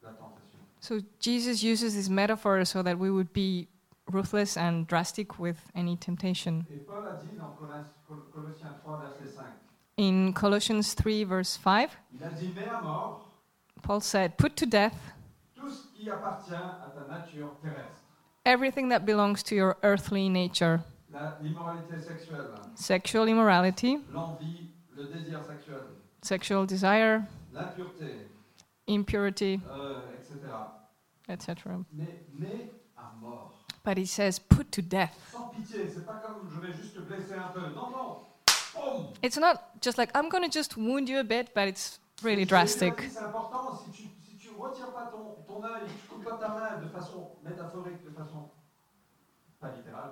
la 0.02 0.12
tentation. 0.12 0.60
So 0.80 1.00
Jesus 1.19 1.63
uses 1.63 1.93
this 1.93 2.10
metaphor 2.10 2.65
so 2.65 2.82
that 2.84 2.97
we 2.97 3.10
would 3.10 3.32
be 3.34 3.67
ruthless 4.12 4.58
and 4.58 4.86
drastic 4.88 5.39
with 5.39 5.58
any 5.76 5.95
temptation. 5.97 6.65
Et 6.74 6.80
Paul 6.80 7.06
a 7.08 7.13
dit 7.24 7.38
dans 7.38 7.52
Coloss- 7.56 7.93
Col- 8.08 8.32
Colossiens 8.34 8.74
3, 8.84 8.97
verset 9.00 9.28
5, 9.28 9.45
In 9.97 10.34
Colossians 10.34 10.95
3, 10.95 11.26
verse 11.26 11.58
5, 11.58 11.89
il 12.13 12.24
a 12.24 12.32
dit 12.32 12.52
à 12.69 12.82
mort 12.84 13.31
Paul 13.82 14.02
said, 14.02 14.38
Put 14.38 14.56
to 14.58 14.65
death 14.65 14.96
tout 15.56 15.67
ce 15.74 15.88
qui 15.98 16.10
appartient 16.10 16.54
à 16.54 16.89
ta 16.94 17.08
nature 17.08 17.50
terrestre. 17.62 18.02
everything 18.46 18.89
that 18.89 19.06
belongs 19.06 19.44
to 19.44 19.56
your 19.56 19.78
earthly 19.84 20.30
nature 20.30 20.84
La- 21.13 21.20
sexual 22.76 23.28
immorality, 23.28 23.98
l'envie, 24.13 24.70
le 24.96 25.06
désir 25.06 25.39
sexuel, 25.46 25.82
sexual 26.24 26.65
desire, 26.65 27.24
impurity, 28.88 29.60
euh, 29.62 30.17
etc. 30.17 30.52
etc. 31.30 31.56
Mais, 31.94 32.06
mais 32.39 32.72
à 32.98 33.13
mort. 33.20 33.54
But 33.84 33.98
he 33.98 34.06
says, 34.06 34.39
Put 34.39 34.72
to 34.74 34.82
death. 34.82 35.15
Sans 35.32 35.50
pitié, 35.56 35.88
c'est 35.94 36.06
pas 36.06 36.22
comme 36.26 36.50
je 36.54 36.60
vais 36.60 36.74
juste 36.74 36.94
te 36.96 37.00
blesser 37.02 37.36
un 37.36 37.52
peu. 37.54 37.62
Non, 37.74 37.91
non. 37.91 38.17
Boum. 38.76 39.08
It's 39.22 39.38
not 39.38 39.80
just 39.82 39.98
like, 39.98 40.10
I'm 40.15 40.30
going 40.30 40.44
to 40.44 40.50
just 40.50 40.78
wound 40.78 41.08
you 41.10 41.20
a 41.20 41.24
bit, 41.24 41.54
but 41.54 41.67
it's 41.67 42.00
really 42.21 42.45
drastic. 42.45 42.97
dit, 42.97 43.12
C'est 43.12 43.27
important, 43.27 43.75
si 43.84 43.91
tu 43.91 44.01
si 44.25 44.38
tu 44.38 44.49
retires 44.49 44.91
pas 44.93 45.05
ton, 45.05 45.36
ton 45.45 45.63
œil, 45.63 45.89
tu 45.99 46.07
coupes 46.07 46.23
pas 46.23 46.34
ta 46.34 46.49
main 46.49 46.77
de 46.77 46.88
façon 46.88 47.19
métaphorique, 47.43 48.03
de 48.03 48.12
façon 48.12 48.49
pas 49.60 49.69
littérale, 49.71 50.12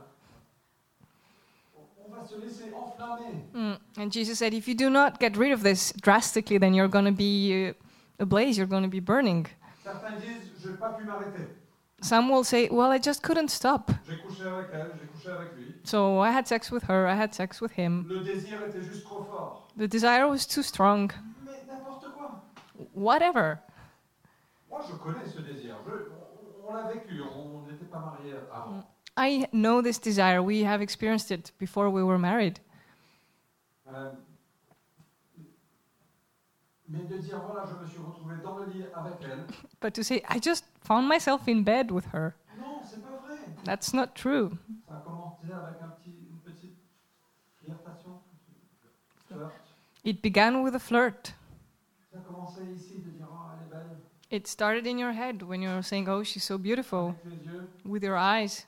on- 1.76 2.10
on 2.10 2.14
va 2.14 2.26
se 2.26 2.36
laisser 2.36 2.74
enflammer. 2.74 3.42
Mm. 3.54 3.78
And 3.98 4.12
Jesus 4.12 4.36
said, 4.38 4.54
If 4.54 4.68
you 4.68 4.76
do 4.76 4.90
not 4.90 5.20
get 5.20 5.36
rid 5.38 5.52
of 5.52 5.64
this 5.64 5.92
drastically, 6.02 6.58
then 6.60 6.74
you're 6.74 6.88
going 6.90 7.06
to 7.06 7.12
be 7.12 7.70
uh, 7.70 7.74
ablaze, 8.20 8.58
you're 8.58 8.68
going 8.70 8.84
to 8.84 8.90
be 8.90 9.00
burning. 9.00 9.48
Disent, 10.08 10.44
je 10.64 10.70
n'ai 10.70 10.78
pas 10.78 10.92
pu 10.94 11.04
m'arrêter. 11.04 11.48
Some 12.02 12.30
will 12.30 12.44
say, 12.44 12.70
Well, 12.70 12.92
I 12.92 13.00
just 13.00 13.22
couldn't 13.24 13.50
stop. 13.50 13.92
J'ai 14.08 14.18
couché 14.18 14.46
avec 14.48 14.70
elle, 14.72 14.94
j'ai 15.00 15.08
couché 15.08 15.30
avec 15.32 15.54
lui. 15.56 15.74
So 15.84 16.20
I 16.20 16.32
had 16.32 16.48
sex 16.48 16.72
with 16.72 16.84
her, 16.90 17.08
I 17.08 17.16
had 17.16 17.34
sex 17.34 17.62
with 17.62 17.74
him. 17.74 18.06
Le 18.10 18.24
désir 18.24 18.62
était 18.62 18.84
juste 18.84 19.06
trop 19.06 19.24
fort. 19.24 19.68
The 19.78 19.88
desire 19.88 20.28
was 20.28 20.46
too 20.46 20.62
strong. 20.64 21.12
Mais 22.80 22.86
n'importe 22.86 22.94
quoi. 22.94 23.02
Whatever. 23.04 23.60
Moi, 24.70 24.82
je 24.90 24.96
connais 24.96 25.26
ce 25.28 25.42
désir. 25.42 25.76
Je- 25.86 25.92
on 26.68 26.70
on 26.70 26.74
l'a 26.74 26.84
vécu. 26.92 27.22
On 27.22 27.62
n'était 27.68 27.86
pas 27.86 28.00
mariés 28.00 28.36
avant. 28.54 28.72
Mm. 28.78 28.84
I 29.18 29.48
know 29.52 29.82
this 29.82 30.00
desire. 30.00 30.42
We 30.42 30.64
have 30.64 30.82
experienced 30.82 31.32
it 31.32 31.52
before 31.60 31.90
we 31.90 32.04
were 32.04 32.18
married. 32.20 32.60
Euh, 33.88 34.12
dire, 37.30 37.42
voilà, 37.46 37.66
je 37.68 37.76
me 37.84 37.88
suis 37.88 38.00
retrouvé 38.00 38.36
dans 38.44 38.58
le 38.58 38.66
lit 38.72 38.84
avec 38.94 39.16
elle. 39.24 39.46
But 39.82 39.94
to 39.96 40.04
say, 40.04 40.24
I 40.30 40.40
just 40.42 40.66
found 40.84 41.08
myself 41.08 41.48
in 41.48 41.64
bed 41.64 41.92
with 41.92 42.06
her, 42.14 42.36
Non, 42.58 42.80
pas 42.82 43.28
vrai. 43.28 43.38
that's 43.64 43.94
not 43.94 44.16
true. 44.16 44.58
Ça 44.88 44.96
a 44.96 45.02
commencé 45.02 45.52
avec 45.52 45.82
un 45.82 45.90
petit, 45.90 46.16
une 46.30 46.40
petite 46.40 46.78
flirtation. 47.58 48.20
Flirt. 49.28 49.52
It 50.04 50.22
began 50.22 50.64
with 50.64 50.76
a 50.76 50.80
flirt. 50.80 51.34
Ça 52.12 52.20
a 52.20 52.22
commencé 52.22 52.62
ici 52.74 53.00
de 53.00 53.12
dire, 53.12 53.28
oh, 53.32 53.52
elle 53.54 53.68
est 53.68 53.70
belle. 53.70 53.98
It 54.32 54.48
started 54.48 54.86
in 54.86 54.98
your 55.00 55.12
head 55.14 55.42
when 55.42 55.62
you 55.62 55.70
were 55.70 55.82
saying, 55.82 56.08
Oh, 56.08 56.24
she's 56.24 56.44
so 56.44 56.58
beautiful, 56.58 57.16
Avec 57.26 57.26
les 57.26 57.52
yeux. 57.52 57.68
with 57.86 58.04
your 58.04 58.16
eyes. 58.18 58.66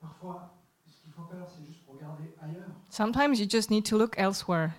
Parfois, 0.00 0.50
ce 0.86 1.02
qu'il 1.04 1.12
faut 1.12 1.22
faire, 1.30 1.46
c'est 1.48 1.64
juste 1.66 1.80
regarder 1.88 2.34
ailleurs 2.42 2.66
Sometimes 2.88 3.38
you 3.38 3.46
just 3.46 3.70
need 3.70 3.84
to 3.84 3.96
look 3.96 4.14
elsewhere 4.18 4.74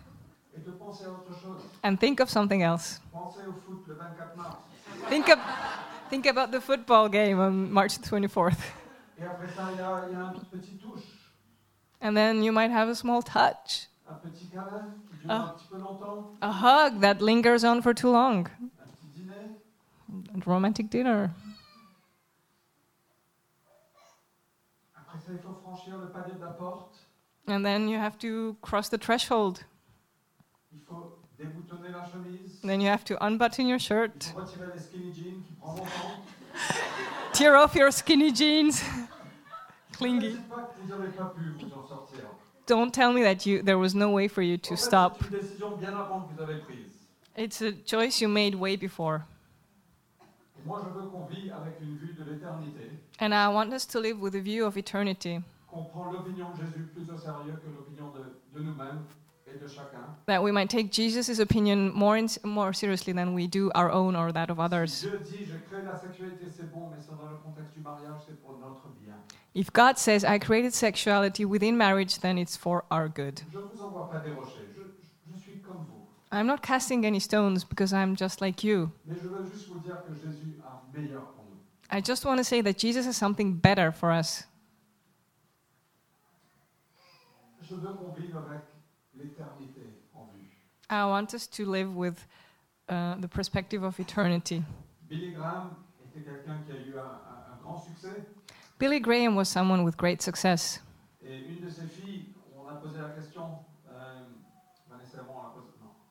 et 0.56 0.60
de 0.60 0.72
penser 0.72 1.06
à 1.06 1.10
autre 1.12 1.34
chose. 1.42 1.62
and 1.84 1.98
think 2.00 2.20
of 2.20 2.30
something 2.30 2.62
else. 2.64 3.00
Pensez 3.14 3.46
au 3.48 3.54
foot 3.54 3.88
le 3.88 3.94
24 3.96 4.36
mars. 4.36 4.58
Think, 5.10 5.30
of, 5.30 5.40
think 6.10 6.26
about 6.26 6.52
the 6.52 6.60
football 6.62 7.08
game 7.10 7.40
on 7.40 7.72
March 7.72 7.98
24th. 8.02 8.58
Et 9.20 9.24
après 9.24 9.48
ça, 9.56 9.70
il 9.72 9.78
y 9.78 9.82
a, 9.82 10.02
il 10.08 10.12
y 10.12 10.16
a 10.16 10.20
un 10.26 10.34
petit 10.52 10.78
touche, 10.78 11.04
And 12.02 12.16
then 12.16 12.44
you 12.44 12.52
might 12.52 12.72
have 12.72 12.90
a 12.90 12.96
small 12.96 13.22
touch, 13.22 13.88
un 14.10 14.16
petit 14.16 14.48
câlin 14.50 14.96
qui 15.12 15.18
dure 15.28 15.32
un 15.32 15.44
petit 15.56 15.66
peu 15.70 15.78
longtemps, 15.78 16.36
a 16.42 16.52
hug 16.52 17.00
that 17.02 17.22
lingers 17.22 17.64
on 17.64 17.82
for 17.82 17.94
too 17.94 18.12
long, 18.12 18.48
la 20.46 20.70
dinner. 20.70 21.32
And 27.48 27.66
then 27.66 27.90
you 27.90 27.98
have 27.98 28.18
to 28.20 28.56
cross 28.62 28.90
the 28.90 28.98
threshold. 28.98 29.66
Il 30.74 30.80
faut 30.88 31.20
déboutonner 31.38 31.90
la 31.92 32.06
chemise. 32.06 32.62
Then 32.62 32.82
you 32.82 32.88
have 32.88 33.04
to 33.06 33.18
unbutton 33.26 33.68
your 33.68 33.80
shirt, 33.80 34.32
faut 34.34 34.42
retirer 34.42 34.72
les 34.74 34.80
skinny 34.80 35.12
jeans 35.14 35.44
qui 35.46 35.54
prend 35.60 35.76
longtemps. 35.76 36.24
tear 37.34 37.56
off 37.56 37.76
your 37.76 37.92
skinny 37.92 38.32
jeans, 38.32 38.84
clingy. 39.94 40.34
dites 40.34 40.50
pas 40.50 40.74
que 40.74 40.82
vous 40.82 40.88
n'avez 40.88 41.12
pas 41.12 41.34
pu 41.36 41.42
vous 41.60 41.74
en 41.74 41.88
sortir. 41.88 42.26
Don't 42.68 42.94
tell 42.94 43.12
me 43.12 43.22
that 43.24 43.46
you 43.46 43.62
there 43.62 43.78
was 43.78 43.96
no 43.96 44.12
way 44.12 44.28
for 44.28 44.42
you 44.42 44.58
to 44.58 44.78
stop. 44.78 45.18
C'est 45.20 45.36
une 45.36 45.42
décision 45.42 45.78
bien 45.78 45.94
avant 45.94 46.22
que 46.22 46.36
vous 46.36 46.42
avez 46.42 46.60
prise. 46.60 46.88
It's 47.36 47.62
a 47.62 47.72
choice 47.86 48.22
you 48.22 48.30
made 48.30 48.56
way 48.56 48.78
before. 48.78 49.26
And 53.20 53.34
I 53.34 53.48
want 53.50 53.74
us 53.74 53.86
to 53.88 54.00
live 54.00 54.20
with 54.20 54.36
a 54.36 54.42
view 54.42 54.66
of 54.66 54.78
eternity, 54.78 55.42
qu'on 55.72 55.86
prend 55.86 56.12
l'opinion 56.12 56.48
de 56.54 56.66
Jésus 56.66 56.90
plus 56.94 57.10
au 57.10 57.18
sérieux 57.18 57.60
que 57.64 57.70
l'opinion 57.70 58.12
de, 58.12 58.60
de 58.60 58.64
nous-mêmes 58.64 59.06
et 59.48 59.58
de 59.60 59.68
chacun. 59.68 60.16
that 60.26 60.42
we 60.44 60.52
might 60.52 60.70
take 60.70 60.92
Jesus' 60.92 61.40
opinion 61.40 61.92
more 61.94 62.18
in, 62.18 62.28
more 62.44 62.74
seriously 62.74 63.14
than 63.14 63.34
we 63.34 63.48
do 63.48 63.72
our 63.76 63.92
own 63.92 64.16
or 64.16 64.32
that 64.32 64.50
of 64.50 64.60
others. 64.60 65.02
Dieu 65.02 65.20
dit, 65.30 65.46
je 65.46 65.58
crée 65.70 65.84
la 65.84 65.98
sexualité, 65.98 66.46
c'est 66.56 66.72
bon, 66.72 66.90
mais 66.90 66.98
c'est 67.00 67.16
dans 67.16 67.30
le 67.30 67.38
contexte 67.44 67.74
du 67.74 67.82
mariage, 67.82 68.22
c'est 68.28 68.42
pour 68.42 68.58
notre 68.60 68.90
bien. 69.02 69.16
If 69.54 69.72
God 69.74 69.98
says, 69.98 70.24
I 70.24 70.40
created 70.40 70.74
sexuality 70.74 71.44
within 71.46 71.78
marriage, 71.78 72.20
then 72.20 72.38
it's 72.38 72.56
for 72.56 72.86
our 72.90 73.10
good. 73.10 73.42
I'm 76.32 76.48
not 76.48 76.62
casting 76.62 77.06
any 77.06 77.20
stones 77.20 77.64
because 77.64 77.92
I'm 77.94 78.16
just 78.16 78.42
like 78.42 78.64
you. 78.64 78.92
Mais 79.06 79.16
je 79.22 79.28
veux 79.28 79.46
juste 79.54 79.68
vous 79.70 79.80
dire 79.80 79.98
que 80.08 80.14
Jésus 80.14 80.60
a 80.64 80.82
meilleur 80.98 81.22
pour 81.36 81.46
nous. 81.46 81.58
I 81.90 82.02
just 82.02 82.26
want 82.26 82.38
to 82.38 82.44
say 82.44 82.62
that 82.62 82.78
Jesus 82.78 83.06
has 83.06 83.18
something 83.18 83.54
better 83.54 83.92
for 83.92 84.12
us. 84.12 84.46
Je 87.62 87.76
veux 87.76 87.94
qu'on 87.94 88.14
vive 88.14 88.36
avec 88.36 88.62
l'éternité 89.16 89.82
en 90.14 90.26
vue. 90.34 90.48
I 90.90 91.06
want 91.06 91.34
us 91.34 91.48
to 91.48 91.66
live 91.66 91.96
with 91.96 92.26
uh, 92.90 93.16
the 93.20 93.28
perspective 93.28 93.84
of 93.84 94.00
eternity. 94.00 94.64
Billy 95.10 95.32
Graham 95.32 95.76
était 96.16 96.24
qui 96.24 96.72
a 96.72 96.76
eu 96.76 96.98
un, 96.98 97.04
un-. 97.04 97.42
Billy 98.82 99.00
Graham 99.00 99.36
was 99.36 99.48
someone 99.48 99.84
with 99.84 99.96
great 99.96 100.22
success. 100.22 100.80
Et 101.24 101.38
une 101.48 101.62
de 101.64 101.70
ses 101.70 101.88
filles, 101.88 102.34
on 102.58 102.68
a 102.68 102.76
posé 102.82 102.98
la 103.00 103.10
question, 103.10 103.60
euh, 103.90 104.24
Vanessa 104.90 105.22
Bon 105.22 105.38
a 105.40 105.54
posé, 105.54 105.68
non. 105.80 105.90
Hmm. 105.90 105.92
Euh, 105.92 105.92
Mais 105.92 106.11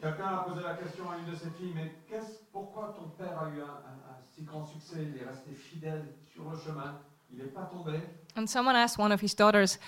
quelqu'un 0.00 0.26
a 0.26 0.38
posé 0.44 0.60
la 0.62 0.74
question 0.74 1.04
à 1.10 1.16
une 1.18 1.26
de 1.26 1.36
ses 1.36 1.50
filles, 1.50 1.72
mais 1.74 1.92
qu'est-ce, 2.08 2.42
pourquoi 2.52 2.94
ton 2.96 3.08
père 3.10 3.38
a 3.38 3.48
eu 3.48 3.60
un, 3.60 3.64
un- 3.64 4.12
un 4.12 4.22
si 4.34 4.42
grand 4.42 4.64
succès 4.66 5.06
Il 5.10 5.18
est 5.18 5.24
resté 5.24 5.54
fidèle 5.54 6.14
sur 6.32 6.44
le 6.50 6.56
chemin, 6.58 6.94
il 7.30 7.38
n'est 7.38 7.44
pas 7.52 7.64
tombé. 7.64 7.92
And 8.36 8.46
someone 8.46 8.76
asked 8.76 8.98
one 8.98 9.12
of 9.12 9.20
his 9.22 9.34
daughters, 9.34 9.78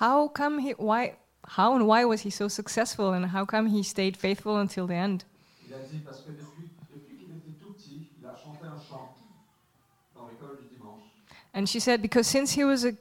"How 0.00 0.28
come 0.28 0.58
he? 0.60 0.74
Why? 0.78 1.16
How 1.58 1.74
and 1.74 1.82
why 1.86 2.04
was 2.04 2.22
he 2.24 2.30
so 2.30 2.48
successful? 2.48 3.12
And 3.12 3.26
how 3.34 3.44
come 3.44 3.68
he 3.68 3.82
stayed 3.82 4.16
faithful 4.16 4.56
until 4.58 4.86
the 4.86 4.94
end?" 4.96 5.24
Il 5.68 5.74
a 5.74 5.80
dit 5.92 6.00
parce 6.04 6.22
que 6.22 6.30
depuis, 6.32 6.66
depuis 6.80 7.14
qu'il 7.14 7.30
était 7.30 7.52
tout 7.60 7.72
petit, 7.74 8.08
il 8.18 8.26
a 8.26 8.34
chanté 8.34 8.66
un 8.66 8.80
chant 8.90 9.14
dans 10.14 10.26
l'école 10.26 10.56
du 10.62 10.66
dimanche. 10.76 11.02
And 11.54 11.66
she 11.66 11.78
said, 11.80 12.00
"Because 12.00 12.26
since 12.26 12.52
he 12.56 12.64
was 12.64 12.84
a, 12.86 12.92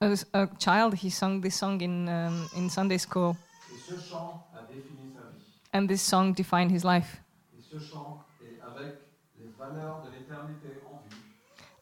a, 0.00 0.16
a 0.32 0.46
child, 0.58 0.94
he 1.04 1.10
sung 1.10 1.42
this 1.42 1.54
song 1.56 1.80
in 1.82 2.08
um, 2.08 2.48
in 2.56 2.68
Sunday 2.70 2.98
school, 2.98 3.36
Et 3.70 3.78
ce 3.78 3.94
chant 4.00 4.46
a 4.54 4.62
défini 4.72 5.06
sa 5.12 5.20
vie. 5.20 5.44
And 5.76 5.88
this 5.88 6.02
song 6.02 6.32
defined 6.32 6.70
his 6.70 6.84
life. 6.84 7.20
Et 7.56 7.62
ce 7.62 7.78
chant 7.78 8.24
est 8.42 8.60
avec 8.62 8.96
les 9.38 9.48
valeurs 9.58 10.02
de 10.04 10.10
l'éternité 10.10 10.80
en 10.86 11.02
vue. 11.08 11.16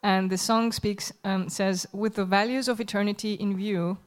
And 0.03 0.29
the 0.29 0.37
song 0.37 0.71
speaks 0.71 1.11
um, 1.23 1.49
says, 1.49 1.87
with 1.93 2.15
the 2.15 2.25
values 2.25 2.67
of 2.67 2.79
eternity 2.79 3.33
in 3.39 3.55
view, 3.55 3.97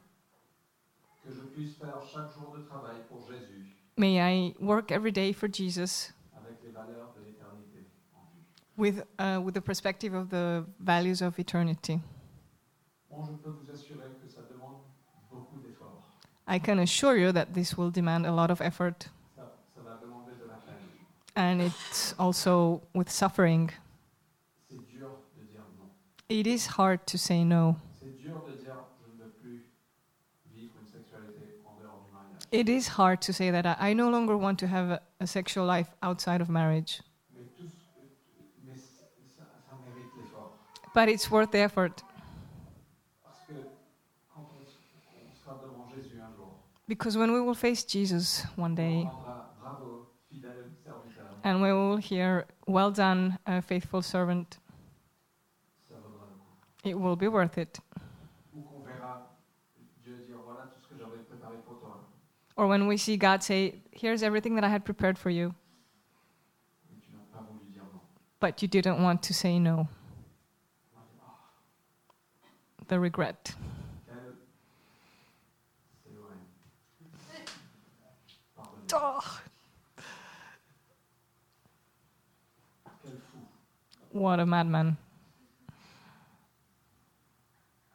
Que 1.25 1.31
je 1.33 1.73
faire 1.79 1.99
jour 2.33 2.55
de 2.55 2.63
pour 3.09 3.27
Jésus 3.29 3.65
may 3.97 4.19
I 4.19 4.55
work 4.59 4.91
every 4.91 5.11
day 5.11 5.33
for 5.33 5.47
Jesus." 5.47 6.13
avec 6.35 6.57
les 6.63 6.71
de 6.71 6.77
en 6.77 7.55
vue. 7.73 7.85
with 8.77 9.03
uh, 9.19 9.39
with 9.43 9.53
the 9.53 9.61
perspective 9.61 10.13
of 10.13 10.29
the 10.29 10.65
values 10.79 11.21
of 11.21 11.37
eternity. 11.39 11.99
Bon, 13.09 13.25
je 13.25 13.31
peux 13.33 13.49
vous 13.49 13.65
que 13.65 14.29
ça 14.29 14.41
demande 14.49 14.77
beaucoup 15.31 15.59
d'efforts. 15.59 16.03
I 16.47 16.59
can 16.59 16.79
assure 16.79 17.17
you 17.17 17.31
that 17.33 17.53
this 17.53 17.77
will 17.77 17.91
demand 17.91 18.25
a 18.25 18.31
lot 18.31 18.49
of 18.51 18.61
effort, 18.61 19.09
Ça, 19.35 19.51
ça 19.75 19.81
va 19.81 19.97
demander 20.01 20.31
de 20.39 20.47
la 20.47 20.55
peine. 20.55 20.77
And 21.39 21.61
it's 21.61 22.13
also 22.19 22.81
with 22.93 23.09
suffering. 23.09 23.71
It 26.27 26.45
is 26.45 26.67
hard 26.67 27.07
to 27.07 27.17
say 27.17 27.43
no. 27.45 27.77
It 32.51 32.67
is 32.67 32.87
hard 32.87 33.21
to 33.21 33.31
say 33.31 33.51
that 33.51 33.65
I, 33.65 33.75
I 33.79 33.93
no 33.93 34.09
longer 34.09 34.35
want 34.35 34.59
to 34.59 34.67
have 34.67 34.89
a, 34.89 35.01
a 35.21 35.27
sexual 35.27 35.65
life 35.65 35.87
outside 36.03 36.41
of 36.41 36.49
marriage, 36.49 37.01
but 40.93 41.07
it's 41.07 41.31
worth 41.31 41.51
the 41.51 41.59
effort 41.59 42.03
because 46.87 47.15
when 47.15 47.31
we 47.31 47.39
will 47.39 47.53
face 47.53 47.83
Jesus 47.83 48.43
one 48.55 48.73
day, 48.73 49.07
and 51.43 51.61
we 51.61 51.71
will 51.71 51.97
hear, 51.97 52.45
"Well 52.67 52.91
done, 52.91 53.37
a 53.45 53.61
faithful 53.61 54.01
servant," 54.01 54.57
ça 55.89 55.95
vaudra 55.95 56.25
le 56.27 56.35
coup. 56.35 56.89
it 56.89 56.95
will 56.99 57.15
be 57.15 57.27
worth 57.27 57.57
it. 57.57 57.79
Ou 58.55 58.61
qu'on 58.61 58.81
verra 58.83 59.29
Dieu 60.03 60.15
dire 60.27 60.37
voilà 60.43 60.65
tout 60.67 60.79
ce 60.81 60.87
que 60.87 60.95
j'avais 60.97 61.23
préparé 61.23 61.57
pour 61.65 61.79
toi. 61.79 61.97
Or 62.55 62.67
when 62.67 62.87
we 62.87 62.97
see 62.97 63.15
God 63.17 63.41
say, 63.43 63.81
"Here's 63.91 64.21
everything 64.23 64.55
that 64.55 64.63
I 64.65 64.69
had 64.69 64.83
prepared 64.83 65.17
for 65.17 65.29
you," 65.29 65.53
Mais 66.89 66.99
tu 67.01 67.11
n'as 67.13 67.23
pas 67.31 67.41
voulu 67.45 67.71
dire 67.71 67.83
non. 67.93 68.01
but 68.39 68.61
you 68.61 68.67
didn't 68.67 69.01
want 69.01 69.21
to 69.23 69.33
say 69.33 69.59
no. 69.59 69.71
On 69.71 69.85
va 70.95 71.05
dire, 72.77 72.87
The 72.87 72.99
regret. 72.99 73.55
quel. 74.05 74.35
C'est 76.03 76.11
vrai. 76.11 76.35
Pardonnez. 78.55 78.93
Oh, 78.93 79.39
what 84.11 84.39
a 84.39 84.45
madman. 84.45 84.97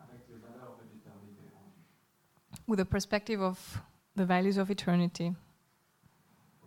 Avec 0.01 0.21
les 0.29 0.37
valeurs 0.39 0.77
de 0.79 0.85
l'éternité 0.93 1.43
en 1.55 1.65
vue. 1.75 2.67
With 2.67 2.79
the 2.79 2.85
perspective 2.85 3.41
of 3.43 3.83
the 4.17 4.25
values 4.25 4.57
of 4.59 4.71
eternity, 4.71 5.35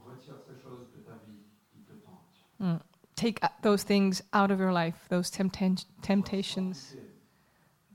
Retire 0.06 0.36
ces 0.48 0.62
choses 0.62 0.88
de 0.96 1.02
ta 1.04 1.14
vie 1.26 1.44
qui 1.74 1.82
te 1.84 1.94
tentent. 1.94 2.60
mm, 2.60 2.82
take 3.16 3.40
uh, 3.44 3.50
those 3.62 3.84
things 3.84 4.22
out 4.34 4.52
of 4.52 4.60
your 4.60 4.72
life, 4.72 5.08
those 5.10 5.30
tempta- 5.32 5.86
temptations. 6.02 6.96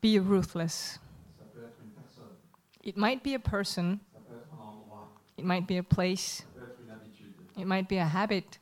Be 0.00 0.18
ruthless. 0.18 0.98
Ça 1.38 1.44
peut 1.54 1.62
être 1.64 1.78
une 1.82 1.90
personne, 1.90 2.36
It 2.82 2.96
might 2.96 3.22
be 3.22 3.34
a 3.34 3.38
person, 3.38 4.00
ça 4.12 4.18
peut 4.20 4.34
être 4.34 4.52
un 4.52 4.58
endroit, 4.66 5.08
it 5.38 5.44
might 5.44 5.66
be 5.68 5.76
a 5.78 5.82
place, 5.84 6.38
ça 6.42 6.44
peut 6.54 6.62
être 6.64 6.80
une 6.82 6.90
habitude, 6.90 7.34
it 7.56 7.66
might 7.66 7.88
be 7.88 7.98
a 7.98 8.04
habit, 8.06 8.58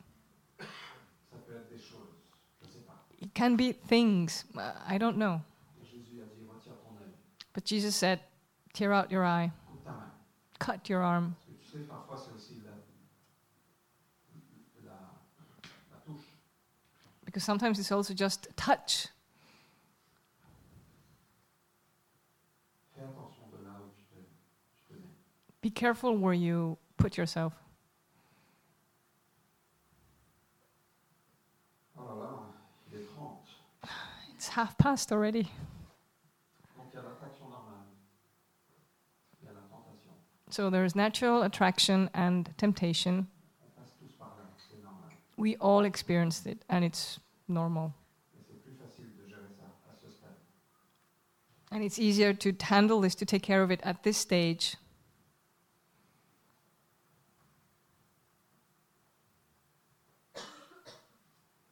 ça 0.59 1.37
peut 1.47 1.55
être 1.55 1.69
des 1.71 1.79
choses. 1.79 2.13
Je 2.61 2.67
ne 2.67 2.71
sais 2.73 2.79
pas. 2.85 2.93
it 3.19 3.30
can 3.41 3.55
be 3.55 3.71
things. 3.71 4.45
I 4.87 4.99
don't 4.99 5.17
know. 5.17 5.41
But 7.53 7.65
Jesus 7.65 7.95
said, 7.95 8.19
tear 8.71 8.93
out 8.93 9.11
your 9.11 9.25
eye, 9.25 9.51
cut 10.59 10.87
your 10.87 11.01
arm. 11.01 11.35
Because 17.25 17.43
sometimes 17.43 17.79
it's 17.79 17.91
also 17.91 18.13
just 18.13 18.47
touch. 18.55 19.07
Be 25.61 25.71
careful 25.71 26.15
where 26.15 26.33
you 26.33 26.77
put 26.97 27.17
yourself. 27.17 27.53
Oh 31.97 32.03
là 32.03 32.15
là, 32.15 32.29
il 32.91 32.99
est 32.99 33.05
30. 33.15 33.31
It's 34.33 34.40
half 34.40 34.40
past 34.40 34.40
already. 34.40 34.40
Donc 34.40 34.40
il 34.40 34.40
y 34.40 34.40
a 34.40 34.40
l'attraction 34.40 34.40
normale, 34.40 34.40
il 34.40 34.40
a 34.57 34.73
past 34.77 35.11
already. 35.11 35.49
So 40.49 40.69
there's 40.69 40.95
natural 40.97 41.43
attraction 41.43 42.09
and 42.13 42.49
temptation. 42.57 43.27
On 43.63 43.81
passe 43.81 43.93
tous 44.01 44.11
par 44.19 44.35
là, 44.37 44.43
c'est 44.69 44.83
normal. 44.83 45.09
We 45.37 45.55
all 45.61 45.85
experienced 45.85 46.45
it, 46.45 46.65
and 46.69 46.83
it's 46.83 47.21
normal. 47.47 47.93
Mais 48.35 48.43
c'est 48.45 48.61
plus 48.61 48.75
facile 48.75 49.15
de 49.15 49.29
gérer 49.29 49.47
ça 49.57 49.63
à 49.89 49.95
ce 49.95 50.11
stade. 50.11 50.35
And 51.71 51.81
it's 51.81 51.97
easier 51.97 52.33
to 52.33 52.51
handle 52.65 52.99
this, 52.99 53.15
to 53.15 53.25
take 53.25 53.43
care 53.43 53.63
of 53.63 53.71
it 53.71 53.79
at 53.85 54.03
this 54.03 54.17
stage. 54.17 54.75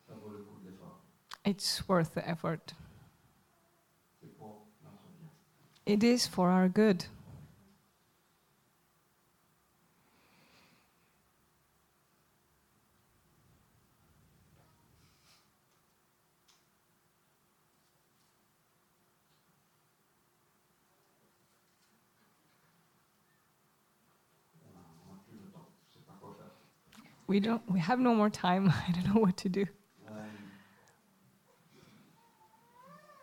Ça 0.07 0.13
vaut 0.23 0.29
le 0.29 0.37
coup 0.45 0.61
de 0.63 0.69
l'effort. 0.69 1.01
It's 1.49 1.89
worth 1.89 2.13
the 2.13 2.29
effort. 2.29 2.73
C'est 4.21 4.27
pour 4.37 4.67
notre 4.83 4.99
bien. 5.19 5.31
It 5.87 6.03
is 6.03 6.27
for 6.27 6.49
our 6.49 6.69
good. 6.69 7.05
On 24.61 24.77
a, 24.77 24.83
on 25.09 25.15
a 25.15 25.17
plus 25.27 25.39
le 25.39 25.49
temps, 25.51 25.67
je 25.91 25.97
ne 25.97 26.03
sais 26.03 26.05
pas 26.05 26.13
quoi 26.21 26.35
faire. 26.37 26.51
We 27.25 27.39
don't. 27.39 27.63
We 27.67 27.79
have 27.79 27.99
no 27.99 28.13
more 28.13 28.29
time. 28.29 28.71
I 28.87 28.91
don't 28.91 29.15
know 29.15 29.19
what 29.19 29.37
to 29.37 29.49
do. 29.49 29.65
Euh, 30.07 30.13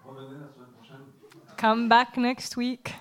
revenez 0.05 0.41
la 0.41 0.49
semaine 0.49 0.73
prochaine. 0.77 1.05
Come 1.67 1.89
back 1.89 2.17
next 2.17 2.57
week. 2.57 2.95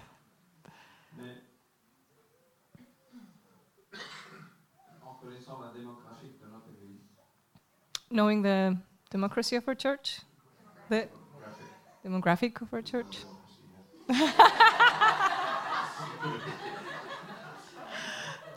Knowing 8.09 8.41
the 8.41 8.75
democracy 9.11 9.55
of 9.55 9.67
our 9.67 9.75
church, 9.75 10.21
the 10.89 11.07
Demographic 12.03 12.59
of 12.63 12.73
our 12.73 12.81
church. 12.81 13.19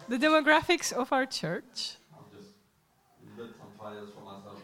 the 0.09 0.17
demographics 0.17 0.91
of 0.91 1.13
our 1.13 1.27
church. 1.27 1.99
I'll 2.15 2.25
just 2.35 2.55
lit 3.37 3.51
some 3.59 3.73
fires 3.79 4.09
for 4.15 4.23
myself. 4.25 4.63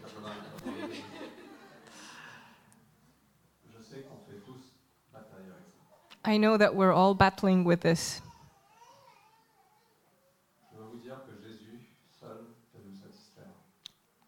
Je 3.71 3.83
sais 3.83 4.05
qu'on 4.09 4.25
fait 4.27 4.41
tous 4.47 4.75
bataille 5.15 5.47
avec 5.47 5.69
ça. 5.71 6.14
I 6.25 6.39
know 6.39 6.57
that 6.57 6.75
we're 6.75 6.93
all 6.93 7.15
battling 7.15 7.65
with 7.65 7.81
this. 7.81 8.23
Je 10.73 10.79
veux 10.79 10.85
vous 10.91 10.99
dire 11.03 11.17
que 11.27 11.33
Jésus 11.43 11.81
seul 12.21 12.47
peut 12.73 12.81
nous 12.85 12.97
satisfaire. 12.97 13.53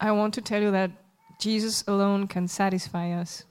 I 0.00 0.10
want 0.12 0.32
to 0.34 0.40
tell 0.42 0.62
you 0.62 0.70
that 0.72 0.90
Jesus 1.38 1.84
alone 1.88 2.26
can 2.28 2.46
satisfy 2.48 3.12
us, 3.12 3.44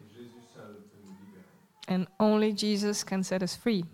Et 0.00 0.08
Jésus 0.14 0.30
seul 0.54 0.76
peut 0.90 0.98
nous 1.06 1.14
libérer. 1.24 1.44
and 1.88 2.06
only 2.20 2.52
Jesus 2.52 3.02
can 3.02 3.22
set 3.22 3.42
us 3.42 3.54
free. 3.56 3.84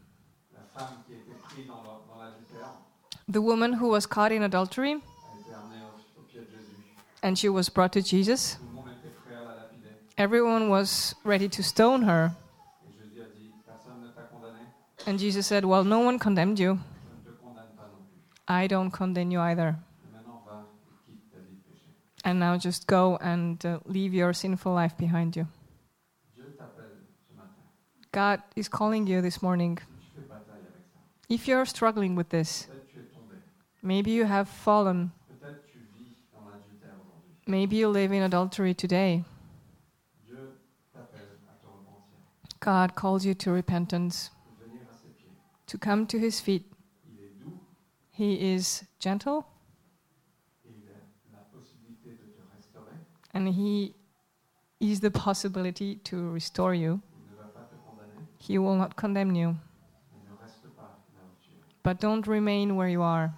La 0.53 0.81
femme 0.81 0.97
qui 1.07 1.15
a 1.15 1.17
été 1.19 1.33
prise 1.45 1.67
dans 1.69 1.83
la- 1.83 2.01
dans 2.09 2.21
l'adultère 2.23 2.73
The 3.31 3.41
woman 3.41 3.75
who 3.75 3.89
was 3.89 4.05
caught 4.07 4.33
in 4.33 4.43
adultery 4.43 4.95
a 4.95 4.97
été 4.97 5.55
amenée 5.55 5.81
au, 5.85 6.21
au 6.21 6.25
pied 6.25 6.41
de 6.41 6.47
Jésus. 6.47 6.75
and 7.23 7.37
she 7.39 7.49
was 7.49 7.69
brought 7.69 7.93
to 7.93 8.01
Jesus, 8.01 8.57
Tout 8.59 8.65
le 8.67 8.73
monde 8.75 8.89
était 8.99 9.15
prêt 9.25 9.37
à 9.37 9.45
la 9.45 9.55
lapider. 9.63 9.95
everyone 10.19 10.69
was 10.69 11.15
ready 11.25 11.49
to 11.49 11.63
stone 11.63 12.03
her. 12.03 12.33
Et 12.85 12.93
Jésus 12.99 13.21
a 13.23 13.27
dit 13.35 13.51
Personne 13.67 14.01
ne 14.03 14.09
t'a 14.09 14.23
condamné, 14.23 14.61
And 15.07 15.19
Jesus 15.19 15.47
said, 15.47 15.65
Well, 15.65 15.85
no 15.85 16.01
one 16.01 16.19
condemned 16.19 16.59
you. 16.59 16.79
I 18.49 18.67
don't 18.67 18.91
condemn 18.91 19.31
you 19.31 19.41
either. 19.41 19.77
And 22.25 22.39
now 22.39 22.57
just 22.57 22.87
go 22.87 23.19
and 23.21 23.65
uh, 23.67 23.81
leave 23.85 24.15
your 24.15 24.33
sinful 24.33 24.73
life 24.73 24.97
behind 24.97 25.37
you. 25.37 25.47
God 28.13 28.43
is 28.55 28.69
calling 28.69 29.07
you 29.07 29.21
this 29.23 29.43
morning. 29.43 29.79
If 31.29 31.49
you're 31.49 31.65
struggling 31.65 32.15
with 32.15 32.29
this, 32.29 32.69
maybe 33.83 34.11
you 34.11 34.25
have 34.25 34.49
fallen, 34.49 35.13
maybe 37.47 37.77
you 37.77 37.89
live 37.89 38.13
in 38.13 38.23
adultery 38.23 38.75
today. 38.75 39.25
God 42.61 42.95
calls 42.95 43.25
you 43.25 43.35
to 43.35 43.51
repentance, 43.51 44.31
de 44.61 44.67
venir 44.67 44.83
à 44.89 44.95
ses 44.95 45.09
pieds. 45.19 45.35
To 45.73 45.79
come 45.79 46.07
to 46.07 46.19
his 46.19 46.39
feet. 46.39 46.71
He 48.11 48.53
is 48.55 48.85
gentle 48.99 49.47
and 53.33 53.49
he 53.49 53.95
is 54.81 55.01
the 55.01 55.11
possibility 55.11 55.97
to 56.05 56.29
restore 56.29 56.75
you. 56.75 57.01
He 58.37 58.59
will 58.59 58.77
not 58.77 58.97
condemn 58.97 59.35
you. 59.35 59.57
But 61.83 62.01
don't 62.01 62.27
remain 62.27 62.77
where 62.77 62.89
you 62.89 63.01
are. 63.01 63.33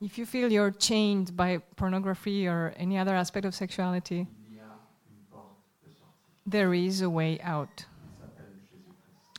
If 0.00 0.18
you 0.18 0.26
feel 0.26 0.50
you're 0.50 0.72
chained 0.72 1.36
by 1.36 1.58
pornography 1.76 2.48
or 2.48 2.74
any 2.76 2.98
other 2.98 3.14
aspect 3.14 3.46
of 3.46 3.54
sexuality, 3.54 4.26
il 4.50 4.56
y 4.56 4.60
a 4.60 4.66
une 5.08 5.24
porte 5.30 5.56
de 5.82 5.90
sortie. 5.94 6.35
There 6.46 6.72
is 6.72 7.02
a 7.02 7.10
way 7.10 7.40
out. 7.40 7.84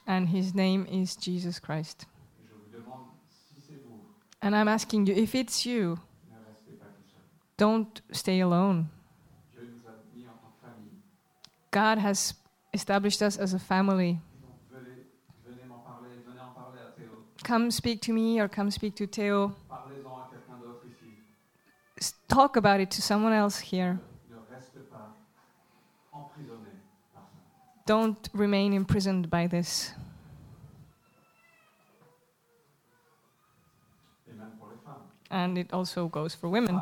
And 0.06 0.30
his 0.30 0.54
name 0.54 0.86
is 0.86 1.15
Jesus 1.15 1.60
Christ. 1.60 2.06
And 4.41 4.56
I'm 4.56 4.67
asking 4.67 5.08
you, 5.08 5.15
if 5.15 5.34
it's 5.36 5.65
you, 5.65 6.00
don't 7.58 8.02
stay 8.12 8.39
alone. 8.39 8.89
God 11.72 11.98
has 11.98 12.34
established 12.74 13.22
us 13.22 13.38
as 13.38 13.54
a 13.54 13.60
family. 13.60 14.20
Come 17.43 17.72
speak 17.72 18.02
to 18.02 18.13
me 18.13 18.39
or 18.39 18.48
come 18.48 18.70
speak 18.72 18.96
to 18.96 19.08
Theo. 19.08 19.56
Talk 22.28 22.56
about 22.58 22.80
it 22.80 22.91
to 22.91 23.02
someone 23.02 23.34
else 23.34 23.58
here. 23.60 24.00
Ne 24.30 24.38
reste 24.54 24.80
pas 24.91 25.15
emprisonné 26.12 26.70
par 27.13 27.24
ça. 27.24 27.39
Don't 27.88 28.30
remain 28.34 28.73
imprisoned 28.73 29.30
by 29.30 29.47
this. 29.47 29.93
And 35.32 35.58
it 35.58 35.71
also 35.71 36.08
goes 36.10 36.36
for 36.36 36.50
women. 36.50 36.82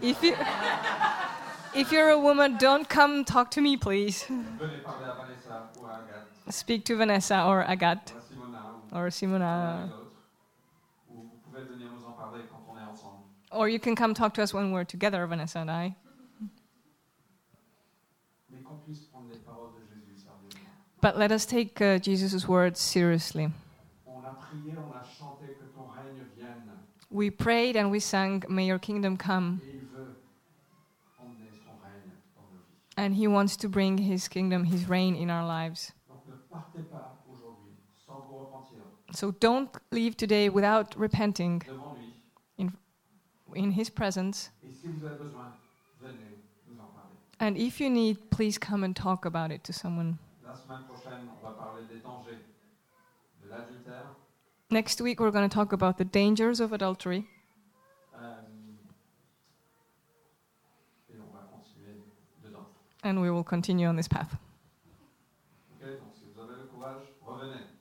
If 0.00 0.22
you 0.22 0.36
if 1.74 1.90
you're 1.90 2.10
a 2.10 2.18
woman, 2.18 2.56
don't 2.56 2.88
come 2.88 3.24
talk 3.24 3.50
to 3.52 3.60
me, 3.60 3.76
please. 3.76 4.24
Speak 6.50 6.84
to 6.84 6.96
Vanessa 6.96 7.44
or 7.44 7.64
Agathe 7.64 8.12
or 8.92 9.08
Simona. 9.08 9.90
Or 13.50 13.68
you 13.68 13.80
can 13.80 13.96
come 13.96 14.14
talk 14.14 14.34
to 14.34 14.42
us 14.42 14.54
when 14.54 14.70
we're 14.70 14.84
together, 14.84 15.26
Vanessa 15.26 15.58
and 15.58 15.70
I. 15.70 15.96
Mais 18.54 18.62
qu'on 18.62 18.76
puisse 18.86 19.00
prendre 19.10 19.30
les 19.32 19.38
paroles 19.38 19.72
de 19.74 19.82
Jésus 19.82 20.16
sérieusement. 20.22 20.60
But 21.04 21.18
let 21.18 21.32
us 21.32 21.44
take 21.44 21.82
uh, 21.82 21.98
Jesus' 21.98 22.48
words 22.48 22.80
seriously. 22.80 23.50
On 24.06 24.24
a 24.24 24.30
prié, 24.40 24.72
on 24.74 24.90
a 24.96 25.04
chanté 25.04 25.48
que 25.48 25.66
ton 25.76 25.84
règne 25.94 26.24
vienne. 26.34 26.62
We 27.10 27.28
prayed 27.28 27.76
and 27.76 27.90
we 27.90 28.00
sang, 28.00 28.42
May 28.48 28.64
your 28.64 28.78
kingdom 28.78 29.18
come. 29.18 29.60
Et 29.62 29.74
il 29.74 29.80
veut 29.94 30.16
emmener 31.20 31.50
son 31.52 31.76
règne 31.84 32.10
dans 32.34 32.46
nos 32.50 32.56
vies. 32.56 32.96
And 32.96 33.14
he 33.14 33.26
wants 33.26 33.54
to 33.58 33.68
bring 33.68 33.98
his 33.98 34.28
kingdom, 34.28 34.64
his 34.64 34.88
reign 34.88 35.14
in 35.14 35.28
our 35.28 35.44
lives. 35.46 35.92
Donc 36.08 36.22
ne 36.26 36.36
partez 36.50 36.82
pas 36.90 37.18
aujourd'hui 37.30 37.74
sans 38.06 38.24
vous 38.26 38.38
repentir 38.38 38.78
So 39.12 39.30
don't 39.30 39.68
leave 39.90 40.16
today 40.16 40.48
without 40.48 40.96
repenting 40.96 41.60
lui. 42.56 42.70
in 43.54 43.72
his 43.72 43.90
presence. 43.90 44.50
Et 44.66 44.72
si 44.72 44.88
vous 44.88 45.04
avez 45.04 45.18
besoin, 45.18 45.52
venez 46.00 46.40
nous 46.66 46.80
en 46.80 46.86
parler. 46.94 47.12
And 47.40 47.58
if 47.58 47.78
you 47.78 47.90
need, 47.90 48.30
please 48.30 48.56
come 48.56 48.82
and 48.82 48.94
talk 48.96 49.26
about 49.26 49.52
it 49.52 49.62
to 49.64 49.72
someone. 49.74 50.16
La 50.54 50.60
semaine 50.60 50.84
prochaine, 50.86 51.28
on 51.42 51.46
va 51.46 51.54
parler 51.54 51.82
des 51.88 51.98
dangers 52.00 52.38
de 53.42 53.48
l'adultère. 53.48 54.14
Next 54.74 55.00
week, 55.00 55.20
we're 55.20 55.30
going 55.30 55.48
to 55.48 55.54
talk 55.54 55.72
about 55.72 55.98
the 55.98 56.04
dangers 56.04 56.58
of 56.58 56.72
adultery. 56.72 57.28
And 63.04 63.22
we 63.22 63.30
will 63.30 63.44
continue 63.44 63.86
on 63.86 63.94
this 63.94 64.08
path. 64.08 64.36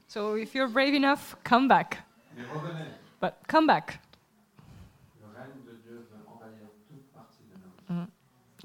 So 0.07 0.35
if 0.35 0.53
you're 0.53 0.67
brave 0.67 0.93
enough, 0.93 1.35
come 1.43 1.67
back. 1.67 2.05
But 3.19 3.39
come 3.47 3.65
back. 3.65 3.99
Vies. 7.89 8.07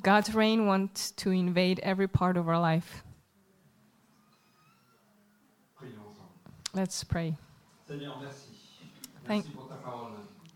God's 0.02 0.34
reign 0.34 0.66
wants 0.66 1.12
to 1.12 1.30
invade 1.30 1.80
every 1.82 2.08
part 2.08 2.36
of 2.36 2.46
our 2.46 2.60
life. 2.60 3.02
Let's 6.74 7.02
pray. 7.04 7.38
Seigneur, 7.88 8.18
merci. 8.20 8.48
Thank- 9.26 9.44
Merci 9.44 9.50
pour 9.56 9.68
ta 9.68 9.76
parole. 9.76 10.12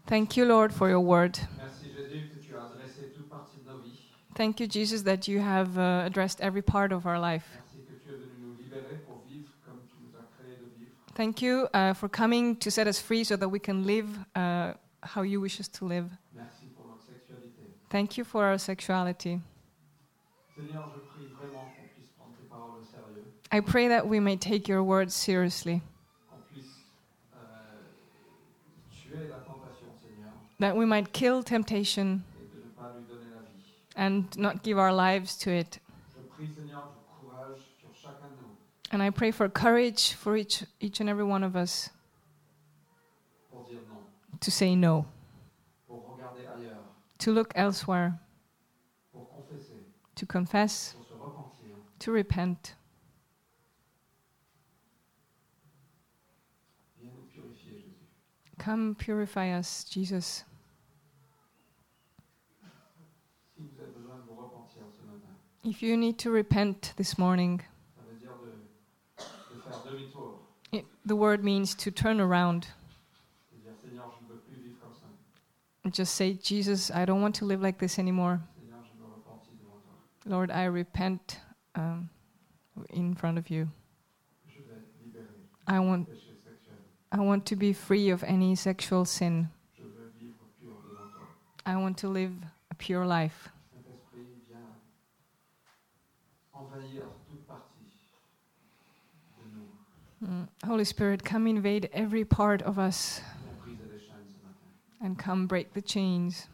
Thank 0.06 0.36
you, 0.36 0.44
Lord, 0.44 0.72
for 0.72 0.88
your 0.88 1.00
word. 1.00 1.38
Merci 1.58 1.86
Jésus 1.96 2.28
que 2.34 2.40
tu 2.46 2.54
as 2.56 2.64
adressé 2.66 3.12
toute 3.14 3.28
partie 3.28 3.58
de 3.64 3.70
nos 3.70 3.78
vies. 3.78 3.98
Thank 4.34 4.60
you, 4.60 4.66
Jesus, 4.66 5.02
that 5.04 5.28
you 5.28 5.40
have 5.40 5.78
uh, 5.78 6.04
addressed 6.06 6.40
every 6.40 6.62
part 6.62 6.92
of 6.92 7.06
our 7.06 7.18
life. 7.18 7.44
Merci 7.54 7.86
que 7.86 7.94
tu 8.04 8.10
es 8.10 8.18
venu 8.18 8.36
nous 8.40 8.56
libérer 8.62 8.98
pour 9.06 9.22
vivre 9.28 9.48
comme 9.64 9.78
tu 9.88 9.94
nous 10.02 10.14
as 10.18 10.24
créé 10.38 10.56
de 10.56 10.66
vivre. 10.78 10.90
Thank 11.14 11.40
you 11.42 11.68
uh, 11.74 11.94
for 11.94 12.08
coming 12.08 12.56
to 12.56 12.70
set 12.70 12.86
us 12.86 13.00
free 13.00 13.24
so 13.24 13.36
that 13.36 13.48
we 13.48 13.58
can 13.58 13.84
live 13.84 14.08
uh, 14.36 14.74
how 15.02 15.22
you 15.22 15.40
wish 15.40 15.58
us 15.60 15.68
to 15.68 15.84
live. 15.86 16.10
Merci 16.34 16.66
pour 16.76 16.86
notre 16.86 17.04
sexualité. 17.04 17.62
Thank 17.90 18.16
you 18.18 18.24
for 18.24 18.44
our 18.44 18.58
sexuality. 18.58 19.40
Seigneur, 20.56 20.90
je 20.94 21.00
prie 21.00 21.26
vraiment 21.28 21.64
qu'on 21.76 21.88
puisse 21.94 22.08
prendre 22.18 22.34
tes 22.36 22.46
paroles 22.48 22.80
au 22.80 22.84
sérieux, 22.84 23.24
I 23.52 23.60
pray 23.60 23.88
that 23.88 24.06
we 24.06 24.18
may 24.20 24.36
take 24.36 24.66
your 24.68 24.82
words 24.82 25.14
seriously, 25.14 25.80
qu'on 26.30 26.38
puisse 26.52 26.84
euh, 27.34 27.38
tuer 28.90 29.28
la 29.28 29.36
tentation, 29.40 29.88
Seigneur, 30.00 30.32
that 30.62 30.76
we 30.76 30.84
might 30.84 31.12
kill 31.12 31.42
temptation 31.42 32.22
and 33.96 34.38
not 34.38 34.62
give 34.62 34.78
our 34.78 34.92
lives 34.92 35.36
to 35.36 35.50
it. 35.50 35.80
And 38.92 39.02
I 39.02 39.10
pray 39.10 39.32
for 39.32 39.48
courage 39.48 40.12
for 40.12 40.36
each, 40.36 40.62
each 40.78 41.00
and 41.00 41.10
every 41.10 41.24
one 41.24 41.42
of 41.42 41.56
us 41.56 41.90
to 44.38 44.52
say 44.52 44.76
no, 44.76 45.04
to 47.18 47.32
look 47.32 47.52
elsewhere, 47.56 48.20
to 50.14 50.26
confess, 50.26 50.94
to 51.98 52.12
repent. 52.12 52.76
Come 58.58 58.94
purify 58.94 59.50
us, 59.50 59.82
Jesus. 59.82 60.44
If 65.64 65.82
you 65.82 65.96
need 65.96 66.18
to 66.20 66.30
repent 66.30 66.92
this 66.96 67.16
morning, 67.18 67.60
Ça 67.96 68.02
veut 68.08 68.18
dire 68.18 68.30
de, 68.42 69.54
de 69.54 69.60
faire 69.62 69.82
demi-tour. 69.92 70.38
it, 70.72 70.84
the 71.06 71.14
word 71.14 71.44
means 71.44 71.74
to 71.76 71.90
turn 71.90 72.20
around. 72.20 72.66
De 73.52 73.58
dire 73.62 73.72
Seigneur, 73.80 74.10
je 74.18 74.24
ne 74.24 74.32
veux 74.32 74.40
plus 74.40 74.56
vivre 74.60 74.78
comme 74.82 74.92
ça. 74.94 75.06
and 75.84 75.94
Just 75.94 76.14
say, 76.16 76.34
Jesus, 76.34 76.90
I 76.90 77.04
don't 77.04 77.20
want 77.22 77.34
to 77.36 77.44
live 77.44 77.60
like 77.62 77.78
this 77.78 77.98
anymore. 78.00 78.40
Seigneur, 78.58 78.80
je 78.84 78.98
me 78.98 79.06
repentis 79.06 79.56
devant 79.60 79.80
toi. 79.84 80.30
Lord, 80.30 80.50
I 80.50 80.64
repent 80.66 81.38
um, 81.76 82.10
in 82.90 83.14
front 83.14 83.38
of 83.38 83.48
you. 83.48 83.68
Je 84.48 84.58
vais 84.62 84.74
être 84.74 84.90
libéré 85.04 85.28
I 85.68 85.78
want, 85.78 86.06
du 86.08 86.12
péché 86.12 86.34
sexuel. 86.42 86.76
I 87.12 87.18
want 87.20 87.46
to 87.46 87.54
be 87.56 87.72
free 87.72 88.10
of 88.10 88.24
any 88.24 88.56
sexual 88.56 89.04
sin. 89.06 89.48
Je 89.76 89.82
veux 89.84 90.10
vivre 90.18 90.34
pur 90.60 90.72
devant 90.82 91.08
toi. 91.12 91.26
I 91.66 91.76
want 91.76 91.94
to 91.98 92.08
live 92.08 92.32
a 92.72 92.74
pure 92.74 93.06
life. 93.06 93.48
Envahir 96.62 97.02
toute 97.28 97.46
partie 97.46 97.86
de 99.38 100.26
nous. 100.26 100.28
Mm. 100.28 100.48
Holy 100.66 100.84
Spirit, 100.84 101.24
come 101.24 101.46
invade 101.46 101.88
every 101.92 102.24
part 102.24 102.62
of 102.62 102.78
us 102.78 103.20
Viens 103.20 103.76
briser 103.76 103.90
les 103.92 103.98
chaînes 103.98 104.28
ce 104.28 104.38
matin. 104.44 105.06
and 105.06 105.18
come 105.18 105.46
break 105.46 105.72
the 105.74 105.82
chains. 105.82 106.46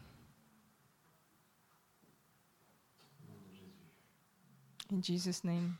Au 3.21 3.31
nom 3.31 3.39
de 3.47 3.55
Jésus. 3.55 4.91
In 4.91 5.01
Jesus' 5.01 5.43
name. 5.43 5.77